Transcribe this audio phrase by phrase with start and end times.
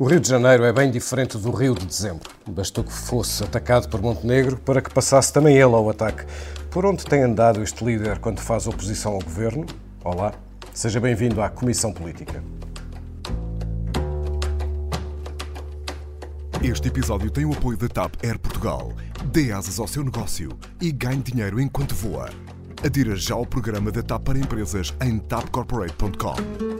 [0.00, 2.30] O Rio de Janeiro é bem diferente do Rio de Dezembro.
[2.48, 6.24] Bastou que fosse atacado por Montenegro para que passasse também ele ao ataque.
[6.70, 9.66] Por onde tem andado este líder quando faz oposição ao governo?
[10.02, 10.32] Olá,
[10.72, 12.42] seja bem-vindo à Comissão Política.
[16.62, 18.94] Este episódio tem o apoio da TAP Air Portugal.
[19.26, 20.48] Dê asas ao seu negócio
[20.80, 22.30] e ganhe dinheiro enquanto voa.
[22.82, 26.79] Adira já ao programa da TAP para empresas em tapcorporate.com.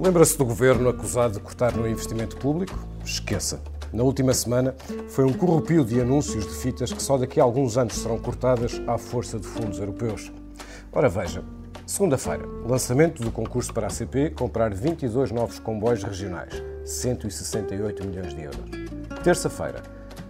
[0.00, 2.72] Lembra-se do governo acusado de cortar no investimento público?
[3.04, 3.60] Esqueça.
[3.92, 4.74] Na última semana
[5.10, 8.80] foi um corrupio de anúncios de fitas que só daqui a alguns anos serão cortadas
[8.86, 10.32] à força de fundos europeus.
[10.90, 11.44] Ora veja,
[11.84, 18.40] segunda-feira, lançamento do concurso para a CP comprar 22 novos comboios regionais, 168 milhões de
[18.40, 18.70] euros.
[19.22, 19.82] Terça-feira,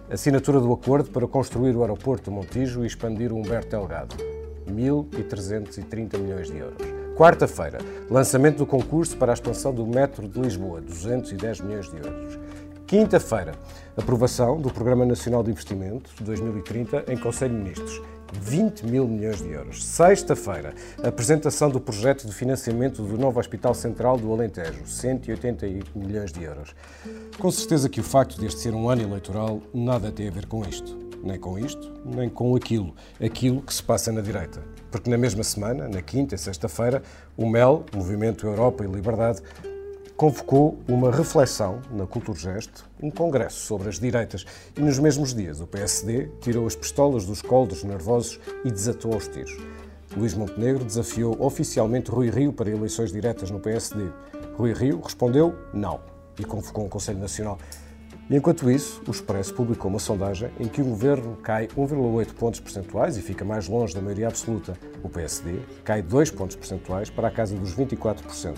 [0.09, 4.17] assinatura do acordo para construir o aeroporto de Montijo e expandir o Humberto Delgado,
[4.67, 6.90] 1.330 milhões de euros.
[7.21, 7.77] Quarta-feira,
[8.09, 12.39] lançamento do concurso para a expansão do metro de Lisboa, 210 milhões de euros.
[12.87, 13.51] Quinta-feira,
[13.95, 18.01] aprovação do Programa Nacional de Investimento 2030 em Conselho de Ministros,
[18.33, 19.85] 20 mil milhões de euros.
[19.85, 26.43] Sexta-feira, apresentação do projeto de financiamento do novo Hospital Central do Alentejo, 180 milhões de
[26.43, 26.73] euros.
[27.37, 30.63] Com certeza que o facto deste ser um ano eleitoral nada tem a ver com
[30.63, 30.97] isto.
[31.23, 32.95] Nem com isto, nem com aquilo.
[33.23, 37.01] Aquilo que se passa na direita porque na mesma semana, na quinta e sexta-feira,
[37.37, 39.41] o MEL, Movimento Europa e Liberdade,
[40.15, 42.69] convocou uma reflexão na Culturgest,
[43.01, 44.45] um congresso sobre as direitas,
[44.77, 49.27] e nos mesmos dias o PSD tirou as pistolas dos coldos nervosos e desatou aos
[49.27, 49.57] tiros.
[50.15, 54.09] Luís Montenegro desafiou oficialmente Rui Rio para eleições diretas no PSD.
[54.57, 56.01] Rui Rio respondeu não
[56.37, 57.57] e convocou um Conselho Nacional.
[58.33, 63.17] Enquanto isso, o Expresso publicou uma sondagem em que o governo cai 1,8 pontos percentuais
[63.17, 64.77] e fica mais longe da maioria absoluta.
[65.03, 68.55] O PSD cai 2 pontos percentuais para a casa dos 24%.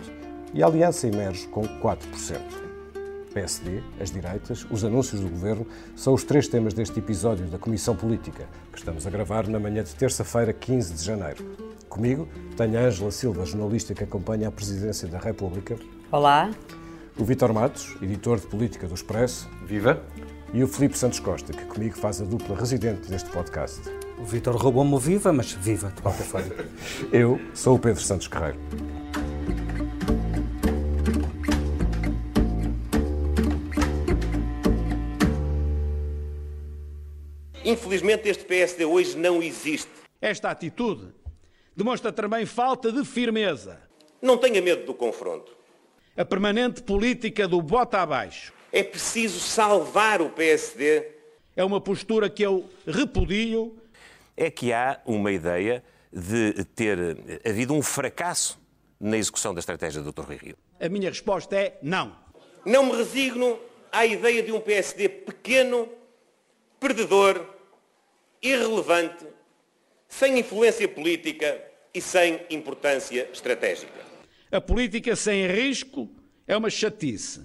[0.53, 1.97] E a Aliança emerge com 4%.
[3.34, 5.66] PSD, as direitas, os anúncios do governo
[5.96, 9.84] são os três temas deste episódio da Comissão Política, que estamos a gravar na manhã
[9.84, 11.44] de terça-feira, 15 de janeiro.
[11.90, 15.76] Comigo tenho a Ângela Silva, jornalista que acompanha a Presidência da República.
[16.12, 16.52] Olá
[17.18, 19.50] o Vitor Matos, editor de política do Expresso.
[19.66, 20.03] Viva!
[20.53, 23.81] E o Filipe Santos Costa, que comigo faz a dupla residente deste podcast.
[24.19, 26.53] O Vitor roubou-me o viva, mas viva, de qualquer forma.
[27.12, 28.59] Eu sou o Pedro Santos Carreiro.
[37.66, 39.90] Infelizmente, este PSD hoje não existe.
[40.22, 41.13] Esta atitude
[41.75, 43.79] demonstra também falta de firmeza.
[44.22, 45.62] Não tenha medo do confronto
[46.16, 48.53] a permanente política do bota abaixo.
[48.72, 51.07] É preciso salvar o PSD.
[51.56, 53.78] É uma postura que eu repudio.
[54.35, 56.97] É que há uma ideia de ter
[57.46, 58.59] havido um fracasso
[59.00, 60.23] na execução da estratégia do Dr.
[60.23, 60.57] Rui Rio.
[60.79, 62.16] A minha resposta é não.
[62.66, 63.59] Não me resigno
[63.91, 65.88] à ideia de um PSD pequeno,
[66.79, 67.46] perdedor,
[68.41, 69.25] irrelevante,
[70.07, 71.62] sem influência política
[71.94, 74.12] e sem importância estratégica.
[74.53, 76.08] A política sem risco
[76.46, 77.41] é uma chatice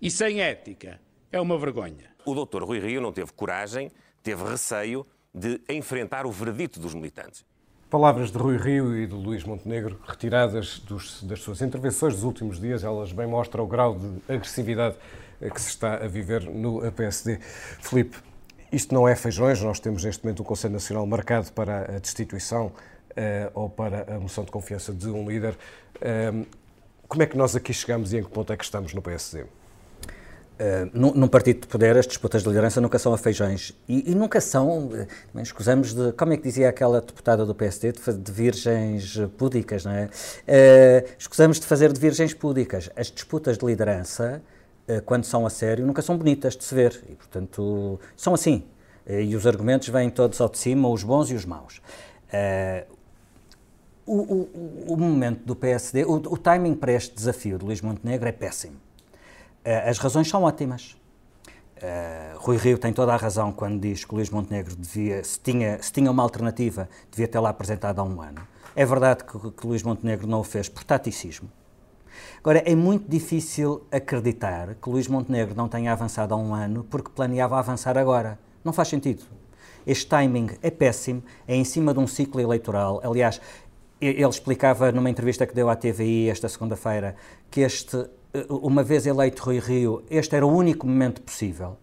[0.00, 1.00] e sem ética
[1.32, 2.12] é uma vergonha.
[2.24, 3.90] O doutor Rui Rio não teve coragem,
[4.22, 7.44] teve receio de enfrentar o veredito dos militantes.
[7.90, 12.60] Palavras de Rui Rio e de Luís Montenegro, retiradas dos, das suas intervenções dos últimos
[12.60, 14.94] dias, elas bem mostram o grau de agressividade
[15.40, 17.40] que se está a viver no PSD.
[17.80, 18.18] Felipe,
[18.70, 22.66] isto não é feijões, nós temos neste momento um Conselho Nacional marcado para a destituição
[22.66, 22.72] uh,
[23.54, 25.56] ou para a moção de confiança de um líder.
[25.96, 26.46] Uh,
[27.12, 29.42] como é que nós aqui chegamos e em que ponto é que estamos no PSD?
[29.42, 29.46] Uh,
[30.58, 33.78] eh, num, partido de poder, as disputas de liderança nunca são a feijões.
[33.86, 35.06] E, e nunca são, uh,
[35.42, 39.92] escusamos de, como é que dizia aquela deputada do PSD, de, de virgens púdicas, não
[39.92, 40.04] é?
[40.06, 42.88] Uh, escusamos de fazer de virgens púdicas.
[42.96, 44.40] As disputas de liderança,
[44.88, 46.98] uh, quando são a sério, nunca são bonitas de se ver.
[47.10, 48.64] E, portanto, são assim.
[49.06, 51.82] e os argumentos vêm todos ao de cima, os bons e os maus.
[54.04, 58.28] O, o, o, momento do PSD, o, o, timing para este desafio de Luís Montenegro
[58.28, 58.74] é péssimo.
[58.74, 60.96] Uh, as razões são ótimas.
[61.76, 65.80] Uh, Rui Rio tem toda a razão quando diz que Luís Montenegro devia, se tinha,
[65.80, 68.46] se tinha uma alternativa, devia tê-la apresentado há um ano.
[68.74, 71.48] É verdade que, que Luís Montenegro não o fez por taticismo.
[72.38, 77.10] Agora, é muito difícil acreditar que Luís Montenegro não tenha avançado há um ano porque
[77.10, 78.38] planeava avançar agora.
[78.64, 79.24] Não faz sentido.
[79.86, 83.00] Este timing é péssimo, é em cima de um ciclo eleitoral.
[83.04, 83.40] Aliás,
[84.06, 87.14] ele explicava numa entrevista que deu à TVI esta segunda-feira
[87.50, 87.96] que este,
[88.34, 91.76] eh, uma vez eleito Rui Rio, este era o único momento possível,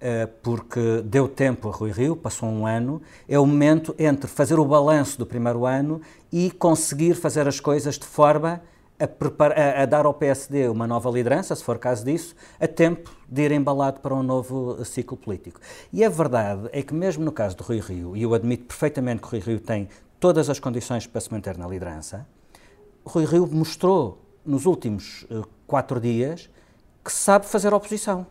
[0.00, 4.58] eh, porque deu tempo a Rui Rio, passou um ano, é o momento entre fazer
[4.58, 6.00] o balanço do primeiro ano
[6.32, 8.60] e conseguir fazer as coisas de forma
[8.98, 12.66] a, prepara, a, a, dar ao PSD uma nova liderança, se for caso disso, a
[12.66, 15.60] tempo de ir embalado para um novo ciclo político.
[15.92, 19.22] E a verdade é que, mesmo no caso de Rui Rio, e eu admito perfeitamente
[19.22, 19.88] que Rui Rio tem
[20.20, 22.26] todas as condições para se manter na liderança,
[23.04, 26.50] Rui Rio mostrou nos últimos uh, quatro dias
[27.04, 28.26] que sabe fazer oposição.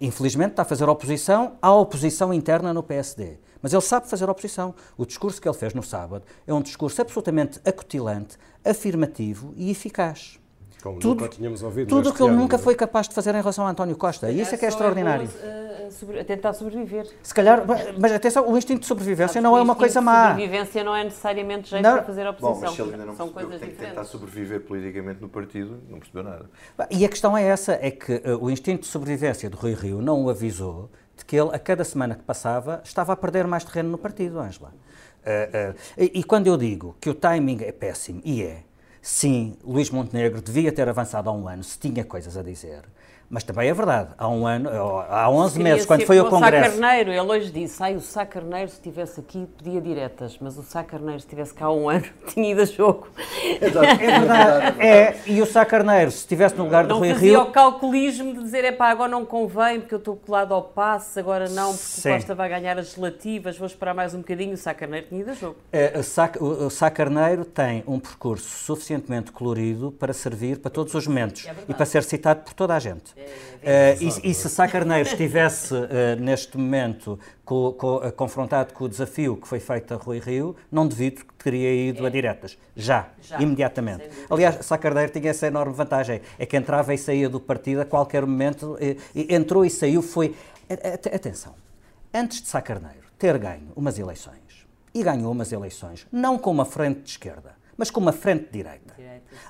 [0.00, 3.38] Infelizmente está a fazer oposição à oposição interna no PSD.
[3.60, 4.74] Mas ele sabe fazer oposição.
[4.96, 10.40] O discurso que ele fez no sábado é um discurso absolutamente acutilante, afirmativo e eficaz.
[10.82, 13.38] Como tudo, nunca tínhamos ouvido Tudo o que ele nunca foi capaz de fazer em
[13.38, 14.30] relação a António Costa.
[14.30, 15.28] E isso é que é extraordinário.
[15.40, 17.06] É bom, uh, a tentar sobreviver.
[17.22, 17.62] Se calhar,
[17.98, 20.26] mas atenção, o instinto de sobrevivência não é uma coisa má.
[20.26, 21.92] A sobrevivência não é necessariamente jeito não.
[21.92, 22.52] para fazer oposição.
[22.52, 25.28] Bom, mas se ele ainda não São coisas que tem que tentar sobreviver politicamente no
[25.28, 26.50] partido, não percebeu nada.
[26.90, 30.02] E a questão é essa, é que uh, o instinto de sobrevivência de Rui Rio
[30.02, 33.62] não o avisou de que ele, a cada semana que passava, estava a perder mais
[33.62, 34.74] terreno no partido, Ângela.
[35.22, 38.64] Uh, uh, e, e, quando eu digo que o timing é péssimo, e é,
[39.02, 42.84] sim, Luís Montenegro devia ter avançado há um ano se tinha coisas a dizer.
[43.32, 44.68] Mas também é verdade, há um ano,
[45.08, 46.68] há 11 meses, quando foi o Congresso...
[46.68, 50.36] O Sá Carneiro, ele hoje disse, ai, o Sá Carneiro se estivesse aqui pedia diretas,
[50.38, 53.08] mas o Sá Carneiro se estivesse cá há um ano tinha ido a jogo.
[53.58, 57.14] É verdade, é, e o Sá Carneiro se estivesse no lugar do Rui Rio...
[57.14, 60.52] Não fazia o calculismo de dizer, é pá, agora não convém porque eu estou colado
[60.52, 62.10] ao passe, agora não porque Sim.
[62.10, 65.22] o Costa vai ganhar as relativas, vou esperar mais um bocadinho, o Sá Carneiro tinha
[65.22, 65.56] ido a jogo.
[65.72, 70.70] É, o, Sá, o, o Sá Carneiro tem um percurso suficientemente colorido para servir para
[70.70, 73.21] todos os momentos é e para ser citado por toda a gente.
[73.62, 75.86] É, e, e, se Sá Carneiro estivesse uh,
[76.18, 80.56] neste momento co, co, uh, confrontado com o desafio que foi feito a Rui Rio,
[80.70, 82.08] não devido que teria ido é.
[82.08, 82.58] a diretas.
[82.74, 84.08] Já, Já imediatamente.
[84.28, 87.84] Aliás, Sá Carneiro tinha essa enorme vantagem, é que entrava e saía do partido a
[87.84, 90.34] qualquer momento, e, e entrou e saiu, foi...
[91.14, 91.54] Atenção,
[92.12, 96.64] antes de Sá Carneiro ter ganho umas eleições, e ganhou umas eleições, não com uma
[96.64, 98.94] frente de esquerda, mas com uma frente de direita.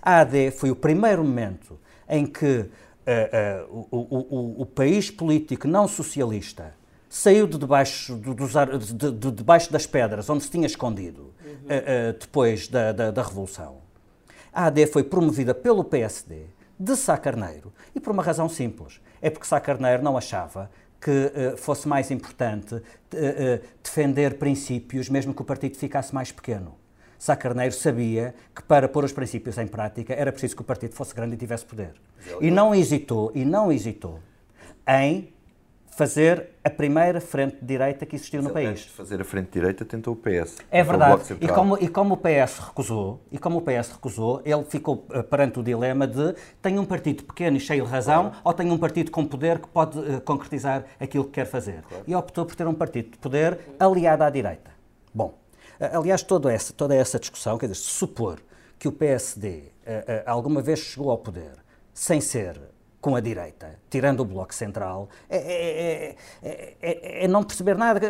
[0.01, 1.79] A AD foi o primeiro momento
[2.09, 2.69] em que
[3.07, 6.75] uh, uh, o, o, o, país político não socialista
[7.09, 12.15] saiu de debaixo, de, de, debaixo das pedras onde se tinha escondido uhum.
[12.19, 13.79] depois da, da, da, Revolução.
[14.51, 16.47] A AD foi promovida pelo PSD
[16.79, 18.99] de Sá Carneiro e por uma razão simples.
[19.21, 22.81] É porque Sá Carneiro não achava que fosse mais importante
[23.83, 26.75] defender princípios, mesmo que o partido ficasse mais pequeno.
[27.23, 30.93] Sá Carneiro sabia que para pôr os princípios em prática era preciso que o partido
[30.97, 31.93] fosse grande e tivesse poder.
[32.41, 34.19] E não hesitou, e não hesitou
[34.89, 35.33] em
[35.87, 38.71] fazer a primeira frente de direita que existiu Mas no país.
[38.71, 40.59] Antes de fazer a frente de direita tentou o PS.
[40.69, 41.37] É verdade.
[41.41, 45.23] E como, e como o PS recusou, e como o PS recusou, ele ficou uh,
[45.23, 48.37] perante o dilema de tem um partido pequeno e cheio de razão claro.
[48.43, 51.83] ou tem um partido com poder que pode uh, concretizar aquilo que quer fazer.
[51.83, 52.03] Claro.
[52.05, 54.73] E optou por ter um partido de poder aliado à direita.
[55.15, 55.41] Bom,
[55.93, 58.38] Aliás, toda essa, toda essa discussão, quer dizer, supor
[58.79, 61.52] que o PSD uh, uh, alguma vez chegou ao poder
[61.94, 62.61] sem ser
[63.03, 68.01] com a direita, tirando o Bloco Central, é, é, é, é, não perceber nada.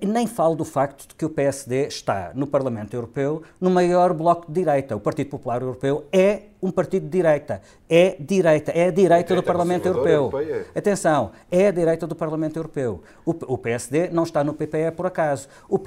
[0.00, 4.46] Nem falo do facto de que o PSD está no Parlamento Europeu no maior bloco
[4.46, 4.96] de direita.
[4.96, 7.60] O Partido Popular Europeu é um partido de direita.
[7.90, 10.30] É direita, é a direita do Parlamento Europeu.
[10.74, 13.02] Atenção, é a direita do Parlamento Europeu.
[13.26, 15.46] O, o PSD não está no PPE por acaso.
[15.68, 15.78] O,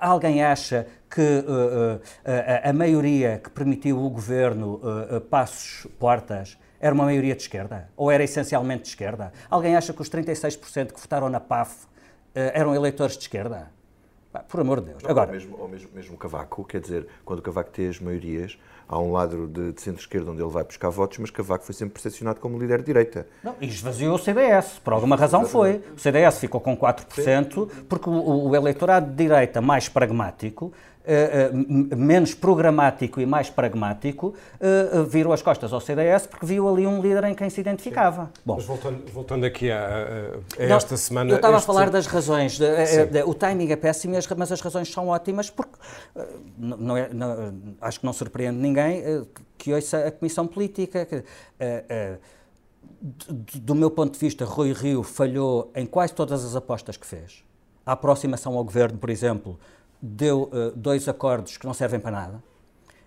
[0.00, 2.00] alguém acha que uh, uh,
[2.64, 7.88] a, a, maioria que permitiu o governo uh, Passos Portas era uma maioria de esquerda?
[7.96, 9.32] Ou era essencialmente de esquerda?
[9.48, 11.86] Alguém acha que os 36% que votaram na PAF uh,
[12.34, 13.72] eram eleitores de esquerda?
[14.48, 15.02] por amor de Deus.
[15.04, 18.58] Não, Agora, ou mesmo, mesmo, mesmo Cavaco, quer dizer, quando o Cavaco tem as maiorias,
[18.88, 21.94] há um lado de, de centro-esquerda onde ele vai buscar votos, mas Cavaco foi sempre
[21.94, 23.28] percepcionado como líder de direita.
[23.44, 25.84] Não, e esvaziou o CDS, por alguma razão foi.
[25.96, 30.72] O CDS ficou com 4%, porque o, o eleitorado de direita mais pragmático
[31.96, 37.02] menos programático e mais pragmático, uh, virou as costas ao CDS porque viu ali um
[37.02, 38.30] líder em quem se identificava.
[38.44, 41.30] Bom, Mas voltando, voltando aqui a, a, a Não, esta semana.
[41.30, 41.64] Eu estava este...
[41.64, 42.58] a falar das razões.
[42.58, 42.66] De,
[43.06, 45.78] de, o timing é péssimo, mas as razões são ótimas porque
[46.56, 49.02] não é, não, acho que não surpreende ninguém
[49.58, 51.04] que ouça a Comissão Política.
[51.06, 51.18] Que,
[53.58, 57.44] do meu ponto de vista, Rui Rio falhou em quase todas as apostas que fez.
[57.84, 59.58] A aproximação ao governo, por exemplo,
[60.04, 62.42] deu uh, dois acordos que não servem para nada.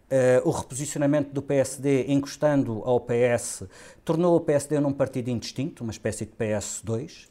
[0.09, 3.65] Uh, o reposicionamento do PSD, encostando ao PS,
[4.05, 7.27] tornou o PSD num partido indistinto, uma espécie de PS2.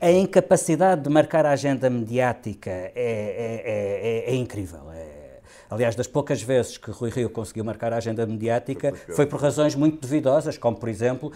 [0.00, 4.80] A incapacidade de marcar a agenda mediática é, é, é, é incrível.
[5.70, 9.74] aliás, das poucas vezes que Rui Rio conseguiu marcar a agenda mediática foi por razões
[9.74, 11.32] muito duvidosas, como, por exemplo,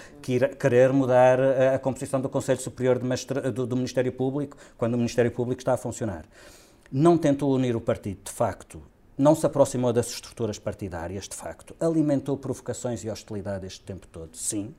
[0.59, 5.63] querer mudar a, a composição do Conselho Superior do Ministério Público, quando o Ministério Público
[5.63, 6.27] está a funcionar
[6.91, 8.83] não tentou unir o partido, de facto,
[9.17, 14.37] não se aproximou das estruturas partidárias, de facto, alimentou provocações e hostilidade este tempo todo,
[14.37, 14.75] sim.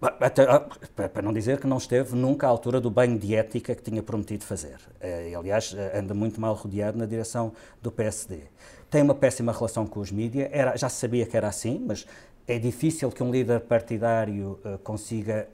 [0.00, 0.60] Até, ah,
[1.08, 4.00] para não dizer que não esteve nunca à altura do banho de ética que tinha
[4.00, 4.78] prometido fazer.
[5.00, 8.42] Eh, aliás, eh, anda muito mal rodeado na direção do PSD.
[8.88, 12.06] Tem uma péssima relação com os mídias, já se sabia que era assim, mas
[12.46, 15.48] é difícil que um líder partidário uh, consiga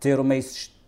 [0.00, 0.79] ter uma existência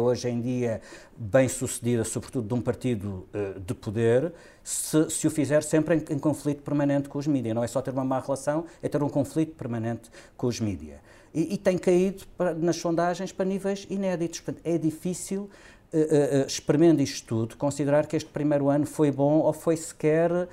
[0.00, 0.80] hoje em dia
[1.16, 6.14] bem sucedida, sobretudo de um partido uh, de poder, se, se, o fizer sempre em,
[6.14, 7.54] em, conflito permanente com os mídias.
[7.54, 10.98] Não é só ter uma má relação, é ter um conflito permanente com os mídias.
[11.34, 14.40] E, e, tem caído para, nas sondagens para níveis inéditos.
[14.40, 15.48] Portanto, é difícil
[15.92, 20.48] uh, uh, isto tudo, considerar que este primeiro ano foi bom ou foi sequer, uh,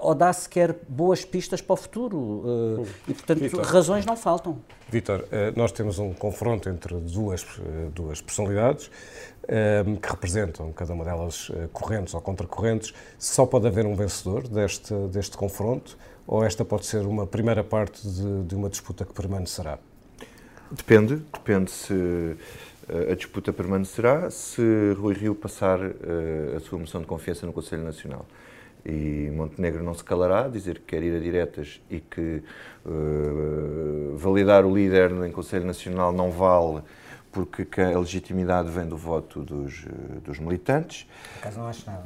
[0.00, 2.84] ou dá sequer boas pistas para o futuro.
[3.06, 4.58] E, portanto, Victor, razões não faltam.
[4.88, 7.46] Vítor, nós temos um confronto entre duas,
[7.94, 8.90] duas personalidades
[10.02, 12.92] que representam, cada uma delas, correntes ou contracorrentes.
[13.16, 15.96] Só pode haver um vencedor deste, deste confronto
[16.26, 19.78] ou esta pode ser uma primeira parte de, de uma disputa que permanecerá?
[20.70, 22.36] Depende, depende se
[23.10, 24.62] a disputa permanecerá se
[24.98, 28.26] Rui Rio passar uh, a sua moção de confiança no Conselho Nacional.
[28.84, 32.42] E Montenegro não se calará, dizer que quer ir a diretas e que
[32.84, 36.82] uh, validar o líder no Conselho Nacional não vale
[37.30, 41.06] porque a legitimidade vem do voto dos, uh, dos militantes.
[41.34, 42.04] Por acaso não acho nada.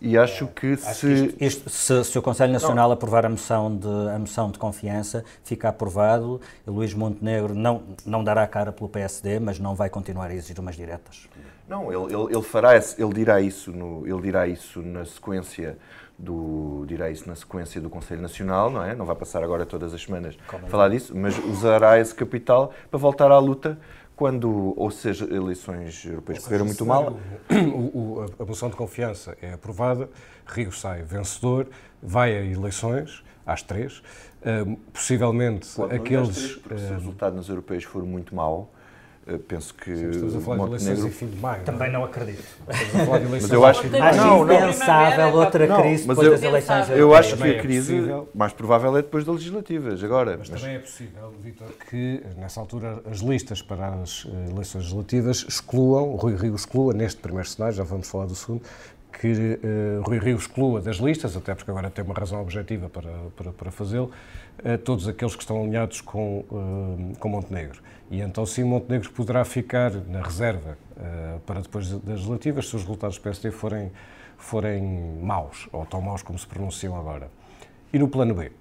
[0.00, 1.06] E acho que acho se...
[1.06, 2.04] Que isto, isto, se...
[2.04, 2.94] se, o Conselho Nacional não.
[2.94, 8.46] aprovar a moção, de, a moção de confiança, fica aprovado, Luís Montenegro não, não dará
[8.46, 11.28] cara pelo PSD, mas não vai continuar a exigir umas diretas.
[11.68, 15.76] Não, ele, ele, ele fará, ele dirá isso, no, ele dirá isso na sequência
[16.18, 18.94] do, dirá isso na sequência do Conselho Nacional, não é?
[18.94, 22.98] Não vai passar agora todas as semanas a falar disso, mas usará esse capital para
[22.98, 23.78] voltar à luta
[24.16, 27.18] quando, ou seja, eleições europeias correram muito mal.
[27.50, 30.08] O, o, a moção de confiança é aprovada,
[30.46, 31.68] Rio sai vencedor,
[32.02, 33.98] vai a eleições, às três.
[34.40, 36.34] Uh, possivelmente aqueles.
[36.34, 38.72] Três, porque uh, se o resultado nas europeias for muito mau,
[39.48, 39.96] penso que.
[39.96, 40.78] Sim, estamos a falar Montenegro...
[40.78, 41.62] de eleições em fim de maio.
[41.64, 42.44] Também não, acredito.
[42.68, 43.96] Estamos a falar de eleições mas eu acho que.
[43.96, 47.58] Acho não, impensável outra não, crise depois eu, das eleições Eu acho que a é
[47.58, 50.02] crise é mais provável é depois das legislativas.
[50.04, 54.50] Agora, mas, mas, também é possível, Vítor, que nessa altura as listas para as eh,
[54.50, 58.62] eleições legislativas excluam, o Rui Rio exclua, neste primeiro cenário, já vamos falar do segundo,
[59.20, 63.10] que uh, Rui Rio exclua das listas, até porque agora tem uma razão objetiva para,
[63.34, 64.10] para, para fazê-lo,
[64.64, 67.80] uh, todos aqueles que estão alinhados com, uh, com Montenegro.
[68.10, 72.82] E então sim, Montenegro poderá ficar na reserva uh, para depois das legislativas se os
[72.82, 73.90] resultados do PSD forem,
[74.36, 77.30] forem maus, ou tão maus como se pronunciam agora.
[77.92, 78.52] E no plano B?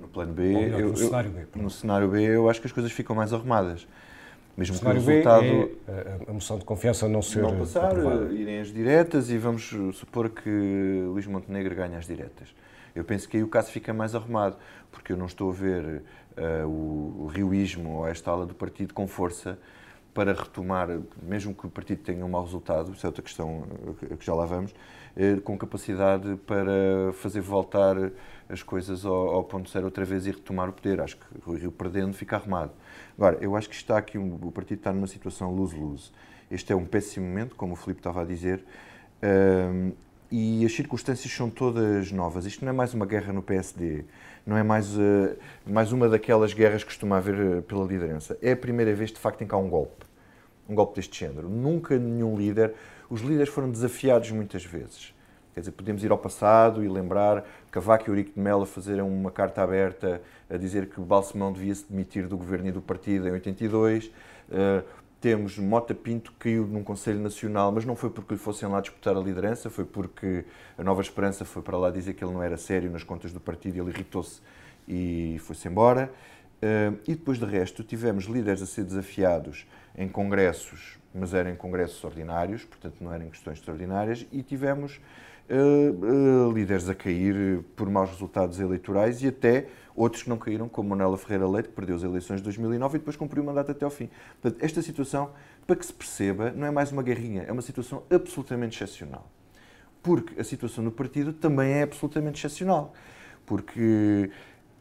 [0.00, 2.72] No plano B, melhor, eu, no, cenário B no cenário B eu acho que as
[2.72, 3.86] coisas ficam mais arrumadas.
[4.56, 5.44] Mesmo que o resultado.
[5.88, 7.40] É a, moção de confiança não ser.
[7.40, 8.32] Não passar, aprovada.
[8.34, 10.50] irem as diretas e vamos supor que
[11.06, 12.48] Luís Montenegro ganha as diretas.
[12.94, 14.56] Eu penso que aí o caso fica mais arrumado,
[14.90, 16.02] porque eu não estou a ver
[16.36, 19.58] uh, o, o rioísmo ou esta ala do partido com força
[20.14, 20.88] para retomar,
[21.22, 23.66] mesmo que o partido tenha um mau resultado, isso é outra questão
[24.10, 24.70] eh, que já lá vamos,
[25.16, 27.96] uh, com capacidade para fazer voltar
[28.46, 31.00] as coisas ao, ao ponto zero outra vez e retomar o poder.
[31.00, 32.72] Acho que o Rio perdendo fica arrumado.
[33.16, 36.10] Agora, eu acho que está aqui, um, o partido está numa situação lose-lose.
[36.50, 38.62] Este é um péssimo momento, como o Filipe estava a dizer,
[40.32, 42.46] e as circunstâncias são todas novas.
[42.46, 44.04] Isto não é mais uma guerra no PSD
[44.46, 45.36] não é mais, uh,
[45.66, 48.36] mais uma daquelas guerras que costuma haver uh, pela liderança.
[48.42, 50.04] É a primeira vez, de facto, em que há um golpe.
[50.68, 51.48] Um golpe deste género.
[51.48, 52.74] Nunca nenhum líder.
[53.08, 55.14] Os líderes foram desafiados muitas vezes.
[55.54, 59.30] Quer dizer, podemos ir ao passado e lembrar Cavaco e Eurico de Mello fazerem uma
[59.30, 63.32] carta aberta a dizer que Balsemão devia se demitir do governo e do partido em
[63.32, 64.06] 82.
[64.06, 64.82] Uh,
[65.22, 68.80] temos Mota Pinto que caiu num Conselho Nacional, mas não foi porque lhe fossem lá
[68.80, 70.44] disputar a liderança, foi porque
[70.76, 73.38] a Nova Esperança foi para lá dizer que ele não era sério nas contas do
[73.38, 74.40] partido ele irritou-se
[74.86, 76.12] e foi-se embora.
[76.60, 79.64] Uh, e depois de resto, tivemos líderes a ser desafiados
[79.96, 85.00] em congressos, mas eram congressos ordinários, portanto não eram questões extraordinárias, e tivemos
[85.48, 90.68] uh, uh, líderes a cair por maus resultados eleitorais e até outros que não caíram,
[90.68, 93.70] como Manuela Ferreira Leite, que perdeu as eleições de 2009 e depois cumpriu o mandato
[93.70, 94.08] até ao fim.
[94.40, 95.30] Portanto, esta situação,
[95.66, 99.30] para que se perceba, não é mais uma guerrinha, é uma situação absolutamente excepcional.
[100.02, 102.92] Porque a situação no partido também é absolutamente excepcional.
[103.46, 104.30] Porque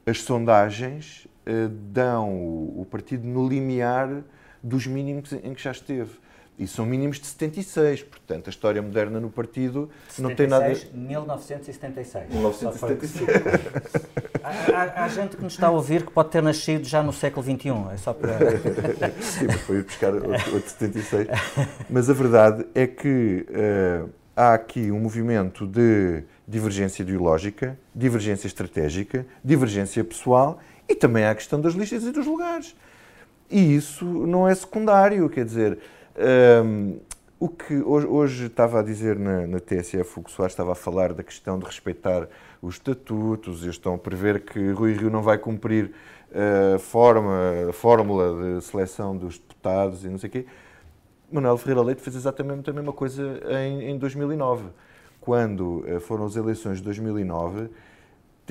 [0.05, 4.23] as sondagens uh, dão o partido no limiar
[4.63, 6.11] dos mínimos em que já esteve.
[6.61, 10.67] E são mínimos de 76, portanto, a história moderna no partido 76, não tem nada.
[10.93, 12.29] 1976.
[12.29, 13.27] 1976.
[14.43, 17.11] há, há, há, gente que nos está a ouvir que pode ter nascido já no
[17.11, 18.37] século XXI, é só para.
[19.19, 21.27] Sim, mas foi buscar outro, outro 76.
[21.89, 29.25] Mas a verdade é que uh, há aqui um movimento de divergência ideológica, divergência estratégica,
[29.43, 32.75] divergência pessoal e também há a questão das listas e dos lugares.
[33.49, 35.79] E isso não é secundário, quer dizer,
[36.63, 36.99] um,
[37.39, 41.13] o que hoje, hoje, estava a dizer na, na TSF, o Soares estava a falar
[41.13, 42.27] da questão de respeitar
[42.61, 45.91] os estatutos, eles estão a prever que Rui Rio não vai cumprir
[46.75, 50.45] a, forma, a fórmula de seleção dos deputados e não sei o quê.
[51.31, 54.65] Manuel Ferreira Leite fez exatamente a mesma coisa em, em 2009.
[55.19, 57.69] Quando eh, foram as eleições de 2009,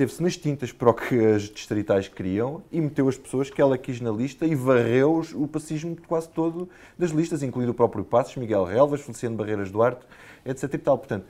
[0.01, 3.77] teve-se nas tintas para o que as distritais queriam e meteu as pessoas que ela
[3.77, 6.67] quis na lista e varreu o pacismo quase todo
[6.97, 10.01] das listas, incluindo o próprio Passos, Miguel Relvas, Feliciano Barreiras Duarte,
[10.43, 10.73] etc.
[10.73, 10.97] E tal.
[10.97, 11.27] Portanto,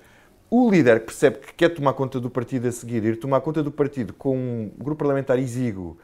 [0.49, 3.61] o líder que percebe que quer tomar conta do partido a seguir, ir tomar conta
[3.61, 5.97] do partido com um grupo parlamentar exíguo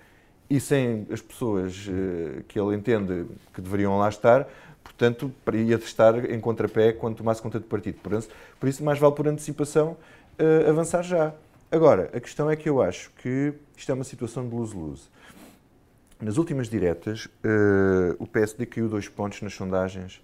[0.50, 4.46] e sem as pessoas uh, que ele entende que deveriam lá estar,
[4.84, 8.00] portanto, ia estar em contrapé quando tomasse conta do partido.
[8.60, 9.96] Por isso, mais vale por antecipação
[10.38, 11.34] uh, avançar já.
[11.72, 15.10] Agora, a questão é que eu acho que isto é uma situação de luz-luz.
[16.20, 20.22] Nas últimas diretas, uh, o PSD caiu dois pontos nas sondagens,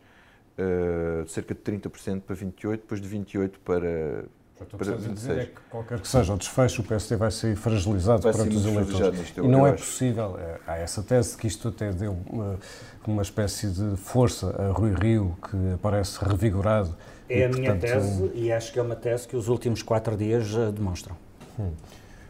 [0.58, 4.26] uh, de cerca de 30% para 28%, depois de 28% para,
[4.58, 5.14] Portanto, para 26%.
[5.14, 8.56] dizer é que qualquer que seja o desfecho, o PSD vai ser fragilizado vai perante
[8.56, 9.34] os eleitores.
[9.38, 9.84] e não é acho.
[9.84, 12.60] possível, é, há essa tese que isto até deu uma,
[13.06, 16.96] uma espécie de força a Rui Rio, que parece revigorado.
[17.28, 19.84] É e, a minha portanto, tese, e acho que é uma tese que os últimos
[19.84, 21.16] quatro dias demonstram.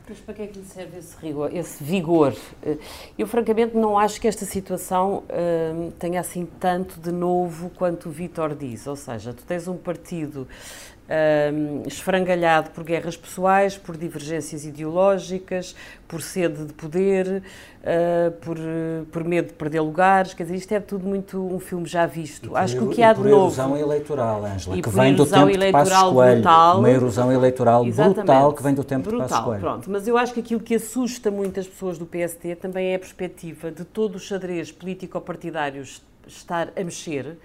[0.07, 2.35] Mas para que é que lhe serve esse, rigor, esse vigor?
[2.61, 2.77] Eh,
[3.17, 8.11] eu, francamente, não acho que esta situação hum, tenha assim tanto de novo quanto o
[8.11, 8.85] Vítor diz.
[8.85, 10.45] Ou seja, tu tens um partido
[11.09, 15.75] um, esfrangalhado por guerras pessoais, por divergências ideológicas,
[16.07, 17.43] por sede de poder,
[17.81, 18.57] uh, por,
[19.11, 20.33] por medo de perder lugares.
[20.33, 22.49] Quer dizer, isto é tudo muito um filme já visto.
[22.49, 23.33] Por, Acho que o que há de novo.
[23.33, 26.35] Uma erosão eleitoral, Ângela, que vem do tempo de Passos Coelho.
[26.35, 29.61] Brutal, uma erosão eleitoral brutal que vem do tempo brutal, de Passos Coelho.
[29.61, 32.99] Pronto, mas eu acho que aquilo que assusta muitas pessoas do PST também é a
[32.99, 35.83] perspectiva de todo o xadrez político-partidário
[36.27, 37.37] estar a mexer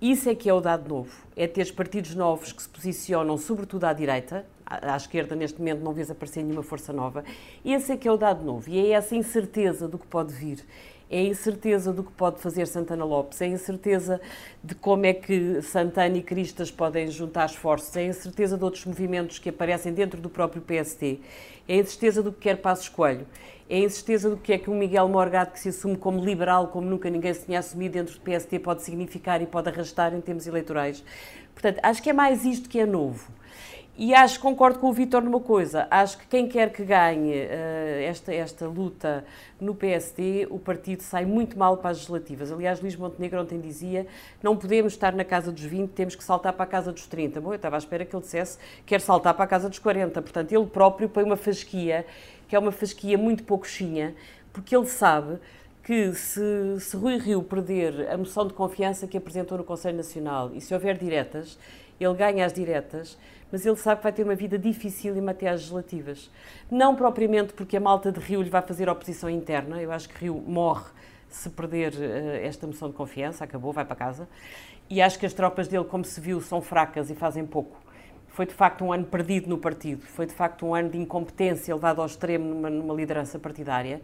[0.00, 3.84] isso é que é o dado novo, é ter partidos novos que se posicionam sobretudo
[3.84, 7.24] à direita, à, esquerda neste momento não vês aparecer nenhuma força nova,
[7.64, 8.68] esse é que é o dado novo.
[8.70, 10.64] E é essa incerteza do que pode vir,
[11.10, 14.20] é a incerteza do que pode fazer Santana Lopes, é a incerteza
[14.62, 18.84] de como é que Santana e Cristas podem juntar esforços, é a incerteza de outros
[18.84, 21.20] movimentos que aparecem dentro do próprio PST,
[21.66, 23.26] é a incerteza do que quer Passos Coelho,
[23.68, 26.68] é a incerteza do que é que um Miguel Morgado que se assume como liberal,
[26.68, 30.20] como nunca ninguém se tinha assumido dentro do PST, pode significar e pode arrastar em
[30.20, 31.04] termos eleitorais.
[31.52, 33.30] Portanto, acho que é mais isto que é novo.
[34.00, 38.02] E acho, concordo com o Vítor numa coisa, acho que quem quer que ganhe uh,
[38.08, 39.24] esta, esta luta
[39.60, 42.52] no PSD, o partido sai muito mal para as legislativas.
[42.52, 44.06] Aliás, Luís Montenegro ontem dizia,
[44.40, 47.40] não podemos estar na casa dos 20, temos que saltar para a casa dos 30.
[47.40, 50.22] Bom, eu estava à espera que ele dissesse, quer saltar para a casa dos 40.
[50.22, 52.06] Portanto, ele próprio põe uma fasquia,
[52.48, 54.14] que é uma fasquia muito pouco chinha,
[54.52, 55.38] porque ele sabe
[55.84, 56.40] que se,
[56.80, 60.74] se Rui Rio perder a moção de confiança que apresentou no Conselho Nacional e se
[60.74, 61.58] houver diretas,
[62.00, 63.18] ele ganha as diretas,
[63.50, 66.30] mas ele sabe que vai ter uma vida difícil em matérias legislativas.
[66.70, 70.24] Não propriamente porque a malta de Rio lhe vai fazer oposição interna, eu acho que
[70.24, 70.90] Rio morre
[71.28, 74.28] se perder uh, esta moção de confiança, acabou, vai para casa.
[74.90, 77.76] E acho que as tropas dele, como se viu, são fracas e fazem pouco.
[78.28, 81.74] Foi de facto um ano perdido no partido, foi de facto um ano de incompetência
[81.74, 84.00] levado ao extremo numa, numa liderança partidária.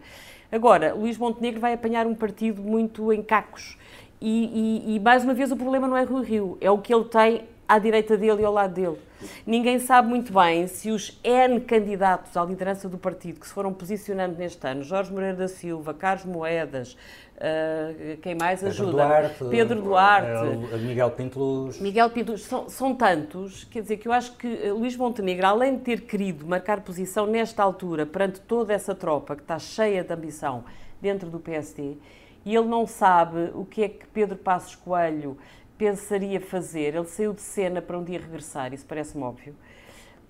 [0.51, 3.77] Agora, Luís Montenegro vai apanhar um partido muito em cacos.
[4.21, 6.93] E, e, e, mais uma vez o problema não é Rui Rio, é o que
[6.93, 8.97] ele tem à direita dele e ao lado dele.
[9.45, 13.73] Ninguém sabe muito bem se os N candidatos à liderança do partido que se foram
[13.73, 16.95] posicionando neste ano, Jorge Moreira da Silva, Carlos Moedas,
[17.35, 18.91] uh, quem mais Pedro ajuda?
[18.91, 21.79] Duarte, Pedro Duarte, uh, Miguel Pinto Luz.
[21.79, 25.47] Miguel Pinto Luz, são, são, tantos, quer dizer que eu acho que eh, Luís Montenegro,
[25.47, 30.03] além de ter querido marcar posição nesta altura perante toda essa tropa que está cheia
[30.03, 30.63] de ambição
[31.01, 31.97] dentro do PSD,
[32.45, 35.35] e ele não sabe o que é que Pedro Passos Coelho
[35.77, 36.95] pensaria fazer.
[36.95, 39.55] Ele saiu de cena para um dia regressar, isso parece-me óbvio.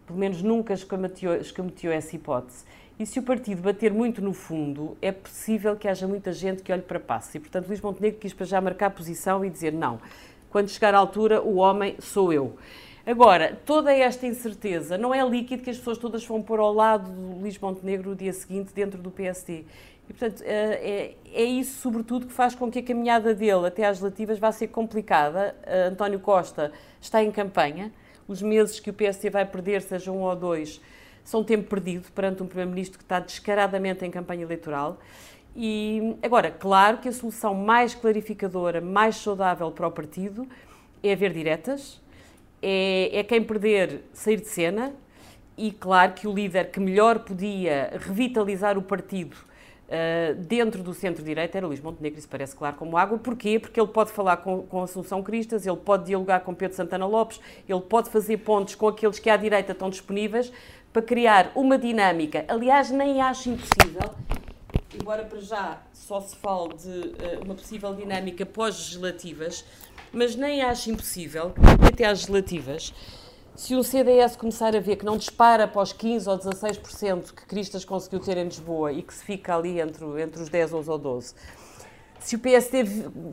[0.06, 2.64] Pelo menos nunca escamoteou, essa hipótese.
[2.98, 6.72] E se o partido bater muito no fundo, é possível que haja muita gente que
[6.72, 7.36] olhe para passo.
[7.36, 10.00] E, portanto, Luís Montenegro quis para já marcar posição e dizer não.
[10.50, 12.56] Quando chegar à altura, o homem sou eu.
[13.06, 17.12] Agora, toda esta incerteza não é líquido que as pessoas todas vão pôr ao lado
[17.12, 19.66] do Luís Montenegro no dia seguinte dentro do PSD.
[20.10, 24.00] E, portanto, é, é, isso, sobretudo, que faz com que a caminhada dele até às
[24.00, 25.56] legislativas vá ser complicada.
[25.92, 27.92] António Costa está em campanha.
[28.28, 30.82] Os meses que o PSD vai perder, seja um ou dois,
[31.24, 35.00] são tempo perdido perante um Primeiro-Ministro que está descaradamente em campanha eleitoral.
[35.56, 40.48] E, agora, claro que a solução mais clarificadora, mais saudável para o partido
[41.02, 42.02] é haver diretas,
[42.62, 44.94] é, é quem perder sair de cena,
[45.58, 49.38] e claro que o líder que melhor podia revitalizar o partido
[49.86, 53.20] Uh, dentro do centro-direita era Luís Montenegro, isso parece claro como água.
[53.20, 53.60] Porquê?
[53.60, 57.40] Porque ele pode falar com, com Assunção Cristas, ele pode dialogar com Pedro Santana Lopes,
[57.70, 60.52] ele pode fazer pontos com aqueles que à direita estão disponíveis
[60.92, 62.46] para criar uma dinâmica.
[62.48, 64.16] Aliás, nem acho impossível,
[65.00, 69.66] embora para já só se fale de uh, uma possível dinâmica pós-legislativas,
[70.12, 72.94] mas nem acho impossível que até às legislativas
[73.56, 77.46] se o CDS começar a ver que não dispara para os 15% ou 16% que
[77.46, 80.98] Cristas conseguiu ter em Lisboa e que se fica ali entre, entre os 10 ou
[80.98, 81.34] 12,
[82.20, 82.84] se o PSD,